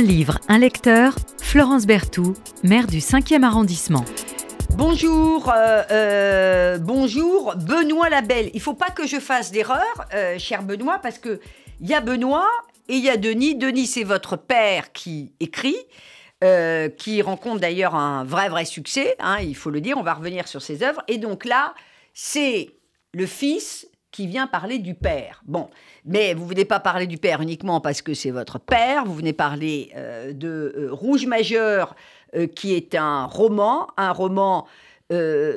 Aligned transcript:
Un 0.00 0.02
livre, 0.02 0.38
un 0.48 0.56
lecteur, 0.56 1.14
Florence 1.42 1.84
Berthoud, 1.84 2.34
maire 2.62 2.86
du 2.86 3.00
5e 3.00 3.42
arrondissement. 3.42 4.02
Bonjour, 4.70 5.52
euh, 5.54 5.82
euh, 5.90 6.78
bonjour, 6.78 7.54
Benoît 7.56 8.08
Labelle. 8.08 8.50
Il 8.54 8.62
faut 8.62 8.72
pas 8.72 8.88
que 8.88 9.06
je 9.06 9.20
fasse 9.20 9.52
d'erreur, 9.52 9.82
euh, 10.14 10.38
cher 10.38 10.62
Benoît, 10.62 11.00
parce 11.02 11.18
que 11.18 11.38
il 11.82 11.86
y 11.86 11.92
a 11.92 12.00
Benoît 12.00 12.48
et 12.88 12.94
il 12.94 13.04
y 13.04 13.10
a 13.10 13.18
Denis. 13.18 13.56
Denis, 13.56 13.86
c'est 13.86 14.04
votre 14.04 14.38
père 14.38 14.90
qui 14.92 15.34
écrit, 15.38 15.76
qui 16.96 17.20
rencontre 17.20 17.60
d'ailleurs 17.60 17.94
un 17.94 18.24
vrai, 18.24 18.48
vrai 18.48 18.64
succès, 18.64 19.16
hein, 19.18 19.36
il 19.42 19.54
faut 19.54 19.68
le 19.68 19.82
dire, 19.82 19.98
on 19.98 20.02
va 20.02 20.14
revenir 20.14 20.48
sur 20.48 20.62
ses 20.62 20.82
œuvres. 20.82 21.02
Et 21.08 21.18
donc 21.18 21.44
là, 21.44 21.74
c'est 22.14 22.70
le 23.12 23.26
fils 23.26 23.86
qui 24.10 24.26
vient 24.26 24.46
parler 24.46 24.78
du 24.78 24.94
père. 24.94 25.42
Bon, 25.46 25.68
mais 26.04 26.34
vous 26.34 26.46
venez 26.46 26.64
pas 26.64 26.80
parler 26.80 27.06
du 27.06 27.18
père 27.18 27.40
uniquement 27.40 27.80
parce 27.80 28.02
que 28.02 28.14
c'est 28.14 28.30
votre 28.30 28.58
père, 28.58 29.04
vous 29.04 29.14
venez 29.14 29.32
parler 29.32 29.92
de 30.32 30.88
Rouge 30.90 31.26
Majeur, 31.26 31.94
qui 32.54 32.74
est 32.74 32.94
un 32.94 33.24
roman, 33.26 33.88
un 33.96 34.12
roman 34.12 34.66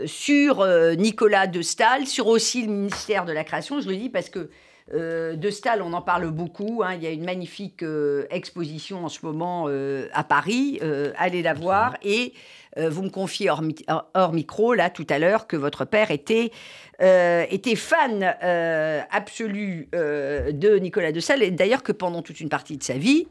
sur 0.05 0.66
Nicolas 0.98 1.48
de 1.48 1.62
Stahl, 1.62 2.07
sur 2.07 2.27
aussi 2.27 2.63
le 2.63 2.71
ministère 2.71 3.26
de 3.26 3.31
la 3.31 3.43
Création, 3.43 3.81
je 3.81 3.89
le 3.89 3.95
dis 3.95 4.09
parce 4.09 4.29
que 4.29 4.49
de 4.91 5.49
Stahl, 5.49 5.81
on 5.81 5.93
en 5.93 6.01
parle 6.01 6.29
beaucoup. 6.29 6.84
Hein. 6.84 6.95
il 6.95 7.04
y 7.04 7.07
a 7.07 7.12
une 7.12 7.23
magnifique 7.23 7.84
exposition 8.29 9.05
en 9.05 9.09
ce 9.09 9.26
moment 9.26 9.67
à 10.13 10.23
Paris. 10.23 10.79
allez 11.17 11.41
la 11.41 11.54
voir. 11.54 11.95
Et 12.04 12.34
vous 12.77 13.04
me 13.04 13.09
confiez 13.09 13.49
hors, 13.49 14.34
micro, 14.34 14.73
là, 14.73 14.90
tout 14.90 15.07
à 15.09 15.20
l'heure, 15.20 15.48
que 15.48 15.55
votre 15.55 15.85
père 15.85 16.12
était, 16.12 16.51
était 17.03 17.75
fan 17.75 18.23
absolu 19.12 19.89
de 19.91 20.80
Nicolas 20.80 21.12
de 21.12 21.20
Stahl. 21.20 21.43
Et 21.43 21.52
d'ailleurs, 21.52 21.84
que 21.84 21.91
pendant 21.91 22.21
toute 22.21 22.39
une 22.39 22.49
partie 22.49 22.77
de 22.77 22.84
sa 22.84 22.93
vie, 22.93 23.27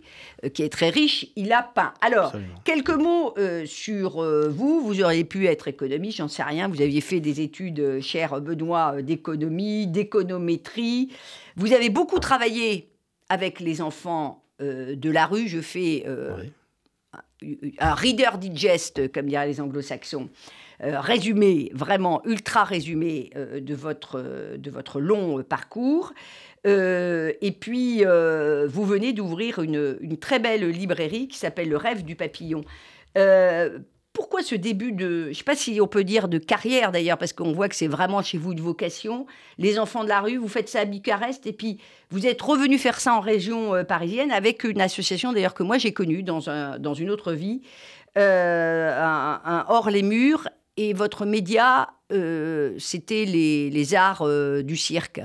qui 0.53 0.62
est 0.62 0.69
très 0.69 0.91
riche, 0.91 1.29
il 1.37 1.53
a 1.53 1.62
peint. 1.62 1.95
Alors, 2.01 2.35
quelques 2.65 2.91
mots 2.91 3.35
sur 3.65 4.23
vous. 4.50 4.83
Vous 4.83 5.03
auriez 5.03 5.25
pu 5.25 5.47
être 5.47 5.69
économiste, 5.69 6.19
j'en 6.19 6.28
sais 6.28 6.43
rien. 6.43 6.69
Vous 6.69 6.83
aviez 6.83 7.00
fait 7.00 7.20
des 7.20 7.41
études, 7.41 8.00
cher 8.00 8.41
Benoît, 8.41 9.00
d'économie, 9.00 9.87
d'économétrie. 9.87 11.11
Vous 11.56 11.73
avez 11.73 11.89
beaucoup 11.89 12.19
travaillé 12.19 12.91
avec 13.28 13.61
les 13.61 13.81
enfants 13.81 14.43
de 14.61 15.11
la 15.11 15.27
rue. 15.27 15.48
Je 15.48 15.61
fais 15.61 16.05
un 17.78 17.95
reader 17.95 18.39
digest, 18.39 19.12
comme 19.12 19.27
diraient 19.27 19.47
les 19.47 19.61
anglo-saxons, 19.61 20.28
résumé, 20.83 21.70
vraiment 21.75 22.22
ultra 22.25 22.64
résumé 22.64 23.30
de, 23.36 23.75
votre, 23.75 24.56
de 24.56 24.70
votre 24.70 25.00
long 25.00 25.42
parcours. 25.42 26.12
et 26.64 27.56
puis, 27.61 28.05
vous 28.05 28.84
venez 28.84 29.12
d'ouvrir 29.12 29.60
une, 29.60 29.97
une, 30.00 30.19
très 30.19 30.38
belle 30.38 30.69
librairie 30.69 31.28
qui 31.28 31.38
s'appelle 31.38 31.69
Le 31.69 31.77
rêve 31.77 32.05
du 32.05 32.16
papillon. 32.16 32.64
Pourquoi 34.12 34.42
ce 34.42 34.55
début 34.55 34.92
de, 34.92 35.25
je 35.25 35.28
ne 35.28 35.33
sais 35.33 35.44
pas 35.44 35.56
si 35.56 35.80
on 35.80 35.86
peut 35.86 36.05
dire 36.05 36.28
de 36.28 36.36
carrière 36.36 36.92
d'ailleurs, 36.92 37.16
parce 37.16 37.33
qu'on 37.33 37.53
voit 37.53 37.70
que 37.70 37.75
c'est 37.75 37.86
vraiment 37.86 38.20
chez 38.20 38.36
vous 38.36 38.53
de 38.53 38.60
vocation, 38.60 39.27
les 39.56 39.78
enfants 39.78 40.05
de 40.05 40.08
la 40.10 40.20
rue, 40.20 40.36
vous 40.36 40.48
faites 40.48 40.69
ça 40.69 40.80
à 40.80 40.84
Bucarest, 40.84 41.47
et 41.47 41.53
puis 41.55 41.78
vous 42.10 42.27
êtes 42.27 42.42
revenu 42.42 42.77
faire 42.77 43.00
ça 43.00 43.14
en 43.14 43.20
région 43.20 43.75
euh, 43.75 43.84
parisienne 43.84 44.30
avec 44.30 44.64
une 44.64 44.83
association 44.83 45.33
d'ailleurs 45.33 45.55
que 45.55 45.62
moi 45.62 45.78
j'ai 45.78 45.94
connue 45.94 46.22
dans, 46.22 46.50
un, 46.50 46.78
dans 46.78 46.92
une 46.92 47.10
autre 47.10 47.33
vie, 47.33 47.62
euh, 48.19 48.92
un, 49.03 49.64
Hors 49.69 49.88
les 49.88 50.03
murs, 50.03 50.47
et 50.77 50.92
votre 50.92 51.27
média, 51.27 51.91
euh, 52.12 52.75
c'était 52.78 53.25
les, 53.25 53.70
les, 53.70 53.95
arts 53.95 54.27
du 54.62 54.77
cirque. 54.77 55.20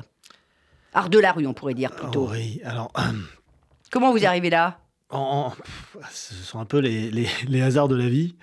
Art 0.93 1.09
de 1.09 1.19
la 1.19 1.31
rue, 1.31 1.47
on 1.47 1.53
pourrait 1.53 1.73
dire 1.73 1.91
plutôt. 1.91 2.29
oui, 2.29 2.61
alors... 2.63 2.91
Comment 3.91 4.11
vous 4.11 4.25
arrivez 4.25 4.49
là? 4.49 4.79
en, 5.09 5.53
ce 6.11 6.33
sont 6.33 6.59
un 6.59 6.65
peu 6.65 6.79
les, 6.79 7.09
les, 7.11 7.27
les 7.47 7.61
hasards 7.61 7.87
de 7.87 7.95
la 7.95 8.09
vie 8.09 8.35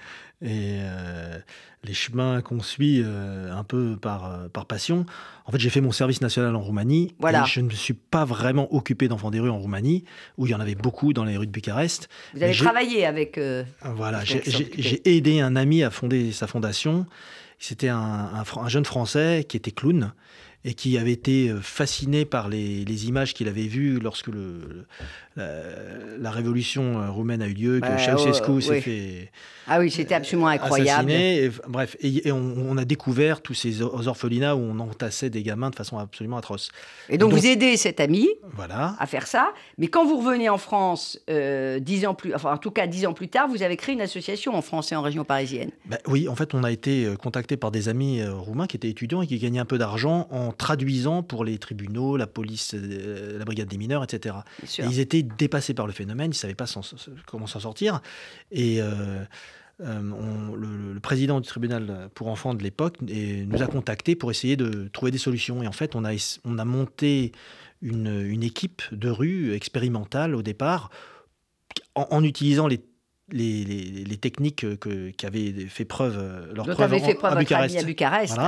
et 0.45 0.81
euh, 0.81 1.39
les 1.85 1.95
chemins 1.95 2.43
qu'on 2.43 2.61
suit 2.61 3.01
euh, 3.03 3.51
un 3.51 3.65
peu 3.65 3.97
par, 4.01 4.31
euh, 4.31 4.49
par 4.49 4.67
passion. 4.67 5.07
En 5.47 5.53
fait, 5.53 5.59
j'ai 5.59 5.71
fait 5.71 5.81
mon 5.81 5.91
service 5.91 6.21
national 6.21 6.55
en 6.55 6.61
Roumanie. 6.61 7.15
Voilà. 7.19 7.45
Et 7.45 7.47
je 7.47 7.61
ne 7.61 7.67
me 7.67 7.71
suis 7.71 7.95
pas 7.95 8.27
vraiment 8.27 8.73
occupé 8.75 9.09
d'enfants 9.09 9.31
des 9.31 9.41
rues 9.41 9.49
en 9.49 9.59
Roumanie, 9.59 10.05
où 10.37 10.47
il 10.47 10.51
y 10.51 10.55
en 10.55 10.61
avait 10.61 10.75
beaucoup 10.75 11.15
dans 11.15 11.25
les 11.25 11.39
rues 11.39 11.47
de 11.47 11.53
Bucarest. 11.53 12.11
Vous 12.35 12.43
avez 12.43 12.55
travaillé 12.55 13.07
avec. 13.07 13.41
voilà, 13.97 14.23
j'ai 14.25 15.17
aidé 15.17 15.41
un 15.41 15.57
ami 15.57 15.83
à 15.83 15.91
fonder 15.91 16.31
sa 16.33 16.47
fondation. 16.47 17.07
C'était 17.59 17.89
un, 17.89 17.97
un, 17.99 18.45
un, 18.61 18.69
jeune 18.69 18.85
Français 18.85 19.47
qui 19.49 19.57
était 19.57 19.71
clown 19.71 20.13
et 20.67 20.75
qui 20.75 20.99
avait 20.99 21.13
été 21.13 21.55
fasciné 21.63 22.25
par 22.27 22.49
les, 22.49 22.85
les 22.85 23.07
images 23.07 23.33
qu'il 23.33 23.49
avait 23.49 23.67
vues 23.67 23.99
lorsque 24.01 24.29
le, 24.29 24.87
la, 25.37 26.31
révolution 26.31 27.01
euh, 27.01 27.11
roumaine 27.11 27.43
a 27.43 27.47
eu 27.47 27.55
lieu, 27.55 27.81
que 27.81 27.99
Ceausescu 27.99 28.63
s'est 28.63 28.81
fait. 28.81 29.31
Ah 29.67 29.81
oui, 29.81 29.91
c'était 29.91 30.15
absolument 30.15 30.49
incroyable. 30.49 31.11
Et, 31.11 31.51
bref, 31.69 31.97
et, 32.01 32.31
on, 32.31 32.77
a 32.77 32.85
découvert 32.85 33.41
tous 33.41 33.55
ces 33.55 33.83
orphelinats 33.83 34.57
où 34.57 34.61
on 34.61 34.79
entassait 34.79 35.31
des 35.31 35.43
gamins 35.43 35.71
de 35.71 35.75
façon 35.75 35.99
absolument 35.99 36.37
atroce. 36.37 36.71
Et 37.09 37.17
donc, 37.17 37.33
vous 37.33 37.47
aidez 37.47 37.77
cet 37.77 37.99
ami 37.99 38.29
voilà. 38.53 38.95
à 38.99 39.07
faire 39.07 39.27
ça. 39.27 39.53
Mais 39.79 39.87
quand 39.87 40.05
vous 40.05 40.19
revenez 40.19 40.49
en 40.49 40.59
France, 40.59 41.19
euh, 41.31 41.79
dix 41.79 42.07
ans 42.07 42.15
plus, 42.15 42.35
enfin 42.35 42.53
en 42.53 42.59
tout 42.59 42.71
cas 42.71 42.87
dix 42.87 43.07
ans 43.07 43.15
plus 43.15 43.29
tard, 43.29 43.49
vous 43.49 43.63
avez 43.63 43.77
créé 43.77 43.95
une 43.95 44.03
association 44.03 44.55
en 44.55 44.63
France 44.63 44.93
et 44.93 44.97
en 44.97 45.03
région 45.03 45.25
parisienne. 45.25 45.71
Ben 45.87 45.99
oui, 46.07 46.29
en 46.29 46.37
fait, 46.37 46.55
on 46.55 46.63
a 46.63 46.71
été 46.71 47.09
contacté 47.19 47.57
par 47.57 47.71
des 47.71 47.89
amis 47.89 48.23
roumains 48.23 48.67
qui 48.67 48.77
étaient 48.77 48.91
étudiants 48.91 49.23
et 49.23 49.27
qui 49.27 49.39
gagnaient 49.39 49.61
un 49.61 49.65
peu 49.65 49.79
d'argent 49.79 50.29
en 50.31 50.53
traduisant 50.53 51.23
pour 51.23 51.45
les 51.45 51.59
tribunaux, 51.59 52.17
la 52.17 52.27
police, 52.27 52.75
euh, 52.75 53.39
la 53.39 53.45
brigade 53.45 53.69
des 53.69 53.79
mineurs, 53.79 54.05
etc. 54.05 54.37
ils 54.79 55.01
étaient 55.01 55.24
dépassés 55.25 55.75
par 55.75 55.87
le 55.87 55.93
phénomène, 55.93 56.27
ils 56.27 56.31
ne 56.31 56.35
savaient 56.35 56.55
pas 56.55 56.67
comment 57.27 57.47
s'en 57.47 57.61
sortir. 57.61 58.01
Et 58.51 58.81
euh, 58.81 59.25
euh, 59.81 60.55
le, 60.57 61.01
président 61.01 61.41
du 61.41 61.49
tribunal 61.49 62.09
pour 62.15 62.29
enfants 62.29 62.55
de 62.55 62.63
l'époque 62.63 62.97
nous 63.03 63.63
a 63.63 63.67
contactés 63.67 64.17
pour 64.17 64.31
essayer 64.31 64.57
de 64.57 64.89
trouver 64.89 65.11
des 65.11 65.19
solutions. 65.19 65.63
Et 65.63 65.67
en 65.67 65.73
fait, 65.73 65.95
on 65.95 66.05
a, 66.05 66.13
on 66.45 66.59
a 66.59 66.65
monté 66.65 67.33
une, 67.83 68.43
équipe 68.43 68.83
de 68.93 69.11
rue 69.11 69.53
expérimentale 69.53 70.35
au 70.35 70.43
départ 70.43 70.91
en 71.95 72.25
utilisant 72.25 72.67
les 72.67 72.81
les, 73.33 73.65
les, 73.65 74.17
techniques 74.17 74.79
que, 74.79 75.11
qui 75.11 75.27
avaient 75.27 75.53
fait 75.69 75.85
preuve 75.85 76.17
euh, 76.19 76.53
leur 76.55 76.67
preuve, 76.67 76.99
fait 76.99 77.15
preuve 77.15 77.33
à, 77.33 77.37
Bucarest. 77.37 77.79
à 77.79 77.83
Bucarest. 77.83 78.39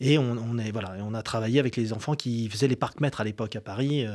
Et 0.00 0.18
on, 0.18 0.36
on, 0.38 0.58
est, 0.58 0.70
voilà, 0.70 0.94
on 1.00 1.14
a 1.14 1.22
travaillé 1.22 1.60
avec 1.60 1.76
les 1.76 1.92
enfants 1.92 2.14
qui 2.14 2.48
faisaient 2.48 2.66
les 2.66 2.76
parcs-mètres 2.76 3.20
à 3.20 3.24
l'époque 3.24 3.54
à 3.54 3.60
Paris. 3.60 4.06
Euh, 4.06 4.14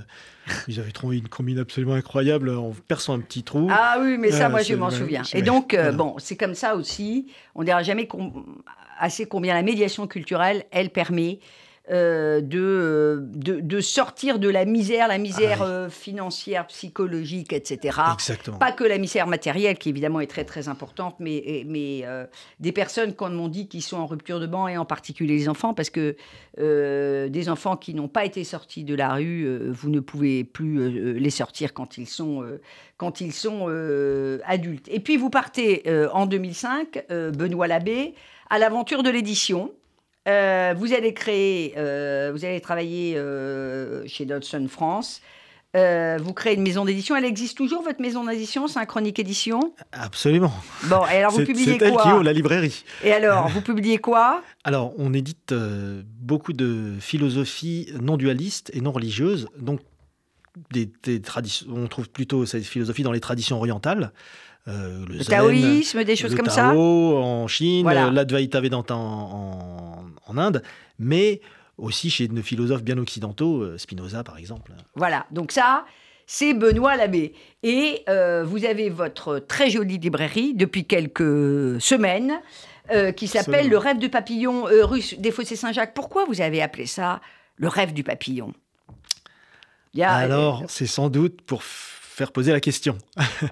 ils 0.68 0.80
avaient 0.80 0.92
trouvé 0.92 1.18
une 1.18 1.30
combine 1.30 1.60
absolument 1.60 1.94
incroyable 1.94 2.50
en 2.50 2.72
perçant 2.88 3.14
un 3.14 3.20
petit 3.20 3.44
trou. 3.44 3.68
Ah 3.72 3.98
oui, 4.02 4.18
mais 4.18 4.32
ça, 4.32 4.48
euh, 4.48 4.50
moi, 4.50 4.62
je 4.64 4.74
m'en 4.74 4.90
souviens. 4.90 5.22
Et 5.34 5.42
donc, 5.42 5.78
bon, 5.94 6.16
c'est 6.18 6.36
comme 6.36 6.56
ça 6.56 6.76
aussi. 6.76 7.28
On 7.54 7.62
ne 7.62 7.66
dira 7.66 7.84
jamais 7.84 8.08
assez 9.00 9.28
combien 9.28 9.54
la 9.54 9.64
médiation 9.64 10.08
culturelle, 10.08 10.66
elle 10.72 10.90
permet 10.90 11.40
euh, 11.92 12.40
de, 12.42 13.26
de, 13.34 13.82
sortir 13.82 14.38
de 14.38 14.48
la 14.48 14.66
misère, 14.66 15.08
la 15.08 15.18
misère 15.18 15.64
ah 15.64 15.66
euh, 15.66 15.90
financière, 15.90 16.68
psychologique, 16.68 17.52
etc. 17.52 17.98
Exactement. 18.14 18.60
Pas 18.60 18.72
que 18.72 18.84
la 18.84 19.00
misère 19.00 19.26
matérielle, 19.26 19.76
qui 19.80 19.90
évidemment 19.90 20.20
est 20.20 20.28
très 20.28 20.46
très 20.46 20.68
importante, 20.68 21.16
mais, 21.20 21.64
mais 21.66 22.02
euh, 22.04 22.28
des 22.60 22.72
personnes, 22.72 23.14
comme 23.14 23.40
on 23.40 23.48
dit, 23.48 23.68
qui 23.68 23.82
sont 23.82 23.98
en 23.98 24.06
rupture 24.06 24.40
de 24.40 24.46
banc, 24.46 24.68
et 24.68 24.78
en 24.78 24.86
particulier 24.86 25.36
les 25.36 25.50
enfants, 25.50 25.74
parce 25.74 25.90
que 25.90 26.16
des 26.58 27.50
enfants 27.50 27.78
qui 27.78 27.94
n'ont 27.96 28.10
pas 28.10 28.26
été 28.26 28.44
sortis 28.44 28.84
de 28.84 28.94
la 28.94 29.14
rue, 29.14 29.70
vous 29.70 29.90
ne 29.90 30.02
pouvez 30.02 30.44
plus 30.44 31.18
les 31.18 31.30
sortir 31.30 31.74
quand 31.74 31.98
ils 31.98 32.08
sont, 32.08 32.44
quand 32.98 33.22
ils 33.22 33.32
sont 33.32 33.68
adultes. 34.46 34.88
Et 34.92 35.00
puis 35.00 35.16
vous 35.16 35.30
partez 35.30 35.84
en 36.12 36.26
2005, 36.26 37.06
Benoît 37.10 37.68
Labbé, 37.68 38.14
à 38.50 38.60
l'aventure 38.60 39.04
de 39.04 39.10
l'édition. 39.10 39.72
Euh, 40.30 40.74
vous 40.78 40.94
allez 40.94 41.14
créer, 41.14 41.74
euh, 41.78 42.32
vous 42.34 42.46
allez 42.46 42.62
travailler 42.62 43.16
euh, 43.18 44.04
chez 44.06 44.26
Dodson 44.26 44.68
France. 44.70 45.22
vous 45.74 46.34
créez 46.34 46.56
une 46.56 46.62
maison 46.62 46.86
d'édition. 46.86 47.16
Elle 47.16 47.26
existe 47.26 47.58
toujours, 47.58 47.82
votre 47.82 48.02
maison 48.02 48.24
d'édition, 48.26 48.68
Synchronique 48.68 49.18
Édition? 49.18 49.74
Absolument. 49.92 50.54
Bon, 50.84 51.02
et 51.12 51.18
alors 51.18 51.32
vous 51.32 51.44
publiez 51.44 51.78
quoi 51.78 51.88
C'est 51.88 52.10
elle 52.10 52.20
qui 52.20 52.24
la 52.24 52.34
librairie. 52.34 52.84
Et 53.04 53.12
alors, 53.12 53.48
vous 53.50 53.62
publiez 53.62 53.98
quoi? 53.98 54.44
Alors, 54.64 54.94
on 54.98 55.14
édite 55.14 55.54
beaucoup 56.22 56.54
de 56.54 56.94
philosophies 57.00 57.92
non 58.00 58.18
dualistes 58.18 58.70
et 58.74 58.82
non 58.82 58.92
religieuses. 58.92 59.48
Donc, 59.58 59.80
des, 60.72 61.22
traditions, 61.22 61.68
on 61.74 61.88
trouve 61.88 62.10
plutôt 62.10 62.46
cette 62.46 62.66
philosophie 62.66 63.04
dans 63.04 63.12
les 63.12 63.20
traditions 63.20 63.58
orientales. 63.58 64.12
Euh, 64.68 65.06
le, 65.08 65.24
taoïsme, 65.24 66.04
des 66.04 66.16
choses 66.16 66.36
comme 66.36 66.50
ça? 66.50 66.74
en 66.76 67.48
Chine, 67.48 67.88
l'Advaita 67.88 68.62
Vedanta 68.62 68.96
en, 68.96 69.00
en, 69.00 69.89
Inde, 70.38 70.64
mais 70.98 71.42
aussi 71.78 72.10
chez 72.10 72.28
nos 72.28 72.42
philosophes 72.42 72.84
bien 72.84 72.98
occidentaux, 72.98 73.62
euh, 73.62 73.78
Spinoza 73.78 74.24
par 74.24 74.38
exemple. 74.38 74.74
Voilà, 74.96 75.26
donc 75.32 75.52
ça, 75.52 75.86
c'est 76.28 76.54
Benoît 76.54 76.96
Labbé. 76.96 77.34
Et 77.64 78.04
euh, 78.10 78.44
vous 78.44 78.66
avez 78.66 78.90
votre 78.90 79.40
très 79.40 79.70
jolie 79.70 79.98
librairie 79.98 80.54
depuis 80.54 80.86
quelques 80.86 81.82
semaines 81.82 82.40
qui 83.16 83.28
s'appelle 83.28 83.70
Le 83.70 83.78
rêve 83.78 84.00
du 84.00 84.10
papillon 84.10 84.64
russe 84.64 85.14
des 85.20 85.30
Fossés 85.30 85.56
Saint-Jacques. 85.56 85.94
Pourquoi 85.94 86.26
vous 86.26 86.42
avez 86.42 86.60
appelé 86.60 86.88
ça 86.88 87.22
Le 87.56 87.68
rêve 87.68 87.94
du 87.94 88.04
papillon? 88.04 88.52
Alors, 90.02 90.64
c'est 90.68 90.86
sans 90.88 91.10
doute 91.10 91.42
pour 91.42 91.64
faire 92.20 92.32
poser 92.32 92.52
la 92.52 92.60
question. 92.60 92.98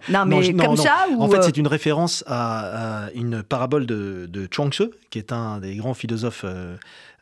Non, 0.10 0.25
mais 0.28 0.54
comme 0.54 0.78
ça 0.78 1.08
En 1.18 1.30
fait, 1.30 1.42
c'est 1.42 1.58
une 1.58 1.68
référence 1.68 2.24
à, 2.28 3.08
une 3.16 3.42
parabole 3.42 3.86
de, 3.86 4.28
de 4.30 4.48
Chuang 4.52 4.72
Tzu, 4.72 4.90
qui 5.10 5.18
est 5.18 5.31
un 5.31 5.60
des 5.60 5.75
grands 5.75 5.94
philosophes 5.94 6.46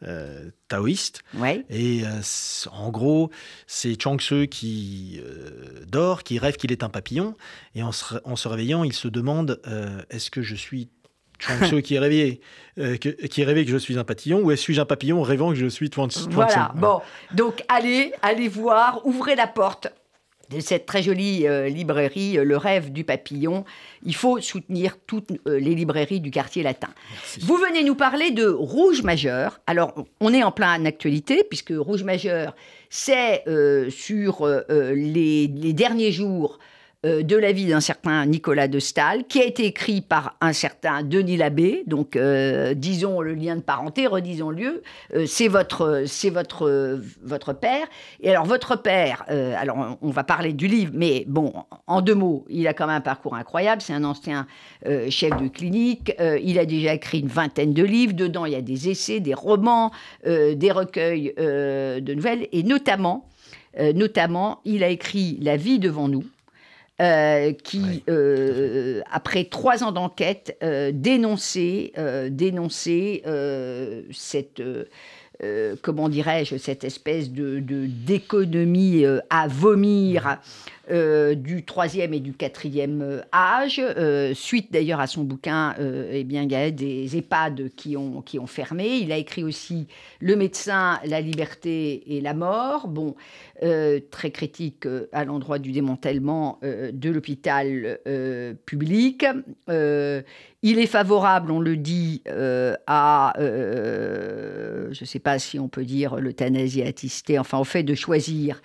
euh, 0.04 0.50
taoïste. 0.68 1.22
Et 1.70 2.04
euh, 2.04 2.22
en 2.72 2.90
gros, 2.90 3.32
c'est 3.66 4.00
Chuang 4.00 4.20
Tzu 4.20 4.48
qui 4.50 5.22
euh, 5.24 5.86
dort, 5.88 6.24
qui 6.24 6.38
rêve 6.38 6.58
qu'il 6.58 6.72
est 6.74 6.84
un 6.84 6.90
papillon. 6.90 7.34
Et 7.76 7.82
en 7.82 7.92
se, 7.92 8.48
réveillant, 8.48 8.84
il 8.84 8.92
se 8.92 9.08
demande 9.08 9.62
est-ce 10.10 10.30
que 10.30 10.42
je 10.42 10.56
suis 10.56 10.90
Chuang 11.40 11.64
Tzu 11.64 11.82
qui 11.82 11.96
est 11.96 12.00
réveillé, 12.00 12.42
qui 13.00 13.42
est 13.42 13.46
rêvé 13.46 13.64
que 13.66 13.72
je 13.72 13.78
suis 13.78 13.98
un 13.98 14.04
papillon, 14.04 14.42
ou 14.42 14.52
est-ce 14.52 14.68
que 14.68 14.74
je 14.74 14.82
un 14.82 14.86
papillon 14.86 15.22
rêvant 15.22 15.50
que 15.50 15.56
je 15.56 15.68
suis 15.68 15.90
Chuang 15.90 16.12
Tzu? 16.12 16.28
Voilà, 16.30 16.74
bon. 16.76 17.02
Donc, 17.34 17.64
allez, 17.70 18.14
allez 18.22 18.50
voir, 18.50 19.00
ouvrez 19.06 19.36
la 19.36 19.48
porte 19.48 19.88
de 20.50 20.60
cette 20.60 20.86
très 20.86 21.02
jolie 21.02 21.48
euh, 21.48 21.68
librairie 21.70 22.38
euh, 22.38 22.44
Le 22.44 22.58
rêve 22.58 22.92
du 22.92 23.04
papillon. 23.04 23.66
Il 24.04 24.16
faut 24.16 24.40
soutenir 24.40 24.98
toutes 25.08 25.32
euh, 25.48 25.60
les 25.60 25.76
librairies 25.76 26.20
du 26.20 26.32
quartier 26.32 26.64
latin. 26.64 26.90
Vous 27.42 27.58
venez 27.58 27.84
nous 27.84 27.96
parler 27.96 28.32
de 28.32 28.48
Rouge 28.48 29.04
Majeur. 29.04 29.60
Alors, 29.68 29.94
on 30.20 30.34
est 30.34 30.44
en 30.44 30.52
plein 30.52 30.86
actualité, 30.86 31.44
puisque 31.50 31.74
Rouge 31.76 32.04
Majeur, 32.04 32.56
c'est 32.90 33.44
sur 33.90 34.48
les, 34.70 35.48
les, 35.48 35.74
derniers 35.74 36.12
jours 36.12 36.60
euh, 37.06 37.22
de 37.22 37.36
la 37.36 37.52
vie 37.52 37.68
d'un 37.68 37.82
certain 37.82 38.26
Nicolas 38.26 38.68
de 38.68 38.80
Stahl, 38.80 39.26
qui 39.26 39.40
a 39.40 39.46
été 39.46 39.66
écrit 39.66 40.02
par 40.02 40.38
un 40.42 40.54
certain 40.54 41.04
Denis 41.04 41.38
Labbé. 41.38 41.84
Donc, 41.86 42.16
euh, 42.16 42.74
disons 42.74 43.22
le 43.22 43.36
lien 43.36 43.56
de 43.56 43.62
parenté, 43.62 44.08
redisons-le. 44.08 44.82
Euh, 45.14 45.26
c'est 45.28 45.48
votre, 45.48 46.04
c'est 46.08 46.32
votre, 46.32 47.00
votre 47.22 47.54
père. 47.54 47.86
Et 48.22 48.32
alors, 48.32 48.46
votre 48.46 48.82
père, 48.82 49.24
alors 49.28 49.98
on 50.02 50.10
va 50.10 50.24
parler 50.24 50.54
du 50.54 50.68
livre, 50.68 50.94
mais 50.96 51.26
bon, 51.28 51.54
en 51.86 52.02
deux 52.02 52.16
mots, 52.16 52.46
il 52.50 52.68
a 52.68 52.74
quand 52.74 52.88
même 52.88 52.96
un 52.96 53.02
parcours 53.02 53.36
incroyable. 53.36 53.82
C'est 53.82 53.94
un 53.94 54.04
ancien 54.04 54.48
chef 55.10 55.38
de 55.38 55.48
clinique. 55.48 56.14
il 56.42 56.58
a 56.60 56.66
déjà 56.66 56.94
écrit 56.94 57.20
une 57.20 57.28
vingtaine 57.28 57.74
de 57.74 57.84
livres. 57.84 58.14
Dedans, 58.14 58.46
il 58.46 58.54
y 58.54 58.56
a 58.56 58.62
des 58.62 58.90
essais, 58.90 59.20
des 59.20 59.34
romans, 59.34 59.92
des 60.26 60.72
recueils 60.72 61.34
de 61.38 62.14
nouvelles, 62.14 62.48
et 62.52 62.64
notamment. 62.64 63.28
notamment, 63.94 64.62
il 64.66 64.84
a 64.84 64.90
écrit 64.90 65.38
La 65.42 65.58
vie 65.58 65.80
devant 65.80 66.08
nous, 66.08 66.24
euh, 67.02 67.52
qui, 67.52 68.04
euh, 68.08 69.02
après 69.12 69.44
trois 69.44 69.84
ans 69.84 69.92
d'enquête, 69.92 70.58
euh, 70.64 70.92
dénonçait, 70.94 71.92
dénonçait 72.30 73.22
cette, 74.12 74.62
comment 75.82 76.08
dirais-je, 76.08 76.56
cette 76.56 76.86
espèce 76.86 77.32
de 77.32 77.60
d'économie 77.60 79.04
à 79.30 79.48
vomir 79.50 80.40
euh, 80.90 81.36
du 81.36 81.66
troisième 81.66 82.14
et 82.14 82.20
du 82.22 82.32
quatrième 82.32 83.24
âge, 83.34 83.82
suite 84.34 84.72
d'ailleurs 84.72 85.02
à 85.02 85.08
son 85.08 85.24
bouquin, 85.26 85.76
eh 85.78 86.24
bien, 86.24 86.44
il 86.44 86.52
y 86.54 86.56
a 86.56 86.72
des 86.72 87.18
EHPAD 87.18 87.72
qui 87.76 87.98
ont, 87.98 88.22
qui 88.22 88.40
ont 88.40 88.48
fermé. 88.48 89.00
Il 89.00 89.12
a 89.12 89.18
écrit 89.18 89.44
aussi 89.44 89.88
Le 90.22 90.38
médecin, 90.38 91.00
la 91.04 91.20
liberté 91.20 92.04
et 92.16 92.22
la 92.22 92.34
mort. 92.34 92.88
Bon, 92.88 93.16
très 94.12 94.32
critique 94.32 94.88
à 95.12 95.26
l'endroit 95.26 95.60
du 95.60 95.72
démantèlement 95.72 96.60
de 96.62 97.10
l'hôpital 97.10 98.00
public. 98.66 99.26
Il 99.68 100.80
est 100.80 100.88
favorable, 100.88 101.52
on 101.52 101.60
le 101.60 101.78
dit, 101.78 102.24
à, 102.88 103.34
je 103.38 105.00
ne 105.00 105.06
sais 105.06 105.20
pas 105.20 105.40
si 105.40 105.60
on 105.60 105.68
peut 105.68 105.86
dire 105.86 106.16
l'euthanasie 106.16 106.82
assistée, 106.82 107.40
enfin 107.40 107.58
au 107.58 107.64
fait 107.64 107.84
de 107.84 107.96
choisir. 107.96 108.62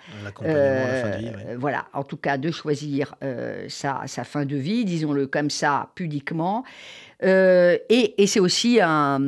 Voilà, 1.57 1.85
en 1.93 2.03
tout 2.03 2.17
cas 2.17 2.37
de 2.37 2.51
choisir 2.51 3.15
euh, 3.23 3.65
sa, 3.69 4.05
fin 4.05 4.45
de 4.45 4.55
vie, 4.55 4.85
disons-le 4.85 5.27
comme 5.27 5.49
ça, 5.49 5.89
pudiquement. 5.95 6.63
Euh, 7.23 7.77
et, 7.89 8.25
c'est 8.27 8.39
aussi 8.39 8.79
un, 8.81 9.19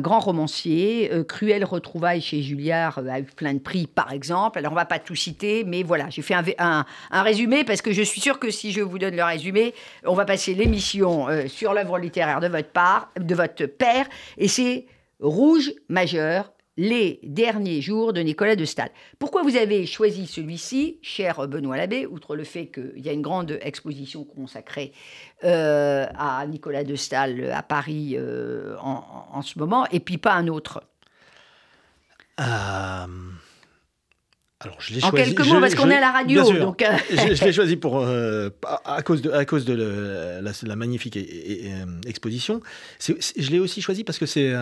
grand 0.00 0.20
romancier. 0.20 1.10
Euh, 1.12 1.24
Cruel 1.24 1.64
retrouvailles 1.64 2.20
chez 2.20 2.42
Julliard 2.42 2.98
a 2.98 3.20
eu 3.20 3.24
plein 3.24 3.54
de 3.54 3.58
prix, 3.58 3.86
par 3.86 4.12
exemple. 4.12 4.58
Alors, 4.58 4.72
on 4.72 4.76
va 4.76 4.84
pas 4.84 4.98
tout 4.98 5.14
citer, 5.14 5.64
mais 5.64 5.82
voilà, 5.82 6.10
j'ai 6.10 6.22
fait 6.22 6.34
un, 6.58 6.84
résumé 7.10 7.64
parce 7.64 7.82
que 7.82 7.92
je 7.92 8.02
suis 8.02 8.20
sûre 8.20 8.38
que 8.38 8.50
si 8.50 8.72
je 8.72 8.80
vous 8.80 8.98
donne 8.98 9.16
le 9.16 9.24
résumé, 9.24 9.74
on 10.04 10.14
va 10.14 10.24
passer 10.24 10.54
l'émission 10.54 11.26
sur 11.48 11.74
l'œuvre 11.74 11.98
littéraire 11.98 12.40
de 12.40 13.34
votre 13.34 13.66
père. 13.66 14.06
Et 14.38 14.48
c'est 14.48 14.86
Rouge 15.20 15.72
majeur 15.88 16.53
les 16.76 17.20
derniers 17.22 17.80
jours 17.80 18.12
de 18.12 18.20
Nicolas 18.20 18.56
de 18.56 18.64
Stahl. 18.64 18.90
Pourquoi 19.18 19.42
vous 19.42 19.56
avez 19.56 19.86
choisi 19.86 20.26
celui-ci, 20.26 20.98
cher 21.02 21.46
Benoît 21.46 21.76
Labbé, 21.76 22.06
outre 22.06 22.34
le 22.34 22.44
fait 22.44 22.66
qu'il 22.66 23.04
y 23.04 23.08
a 23.08 23.12
une 23.12 23.22
grande 23.22 23.58
exposition 23.62 24.24
consacrée 24.24 24.92
euh, 25.44 26.06
à 26.18 26.44
Nicolas 26.46 26.84
de 26.84 26.96
Stahl 26.96 27.50
à 27.52 27.62
Paris 27.62 28.14
euh, 28.16 28.76
en, 28.80 29.42
ce 29.42 29.58
moment, 29.58 29.86
et 29.92 30.00
puis 30.00 30.18
pas 30.18 30.34
un 30.34 30.48
autre? 30.48 30.82
Euh, 32.40 33.06
Alors, 34.58 34.80
je 34.80 34.94
l'ai 34.94 35.04
en 35.04 35.12
quelques 35.12 35.46
mots, 35.46 35.60
parce 35.60 35.76
qu'on 35.76 35.90
est 35.90 35.96
à 35.96 36.00
la 36.00 36.10
radio. 36.10 36.42
Donc 36.58 36.84
je, 37.10 37.44
l'ai 37.44 37.52
choisi 37.52 37.76
pour, 37.76 38.04
à 38.04 39.02
cause 39.02 39.22
de, 39.22 39.30
à 39.30 39.44
cause 39.44 39.64
de 39.64 40.40
la, 40.42 40.76
magnifique 40.76 41.16
exposition. 42.04 42.60
je 42.98 43.50
l'ai 43.50 43.60
aussi 43.60 43.80
choisi 43.80 44.02
parce 44.02 44.18
que 44.18 44.26
c'est 44.26 44.52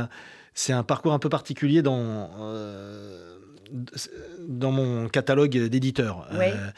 c'est 0.55 0.73
un 0.73 0.83
parcours 0.83 1.13
un 1.13 1.19
peu 1.19 1.29
particulier 1.29 1.83
dans, 1.83 2.31
euh, 2.41 3.37
dans 4.41 4.71
mon 4.71 5.09
catalogue 5.09 5.57
d'éditeur. 5.57 6.29
Euh, 6.33 6.71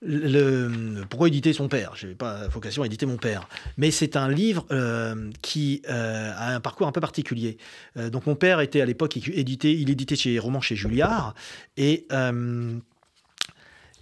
le, 0.00 1.04
pourquoi 1.10 1.28
éditer 1.28 1.52
son 1.52 1.68
père? 1.68 1.92
Je 1.96 2.06
n'ai 2.06 2.14
pas 2.14 2.46
vocation 2.48 2.82
à 2.82 2.86
éditer 2.86 3.04
mon 3.04 3.16
père. 3.16 3.48
Mais 3.76 3.90
c'est 3.90 4.16
un 4.16 4.30
livre 4.30 4.64
euh, 4.70 5.30
qui 5.42 5.82
a 5.88 6.54
un 6.54 6.60
parcours 6.60 6.86
un 6.86 6.92
peu 6.92 7.00
particulier. 7.00 7.58
donc 7.96 8.26
mon 8.26 8.36
père 8.36 8.60
était 8.60 8.80
à 8.80 8.86
l'époque 8.86 9.16
édité, 9.16 9.74
il 9.74 9.90
éditait 9.90 10.16
chez 10.16 10.38
Romans 10.38 10.60
chez 10.60 10.76
Julliard 10.76 11.34
et 11.76 12.06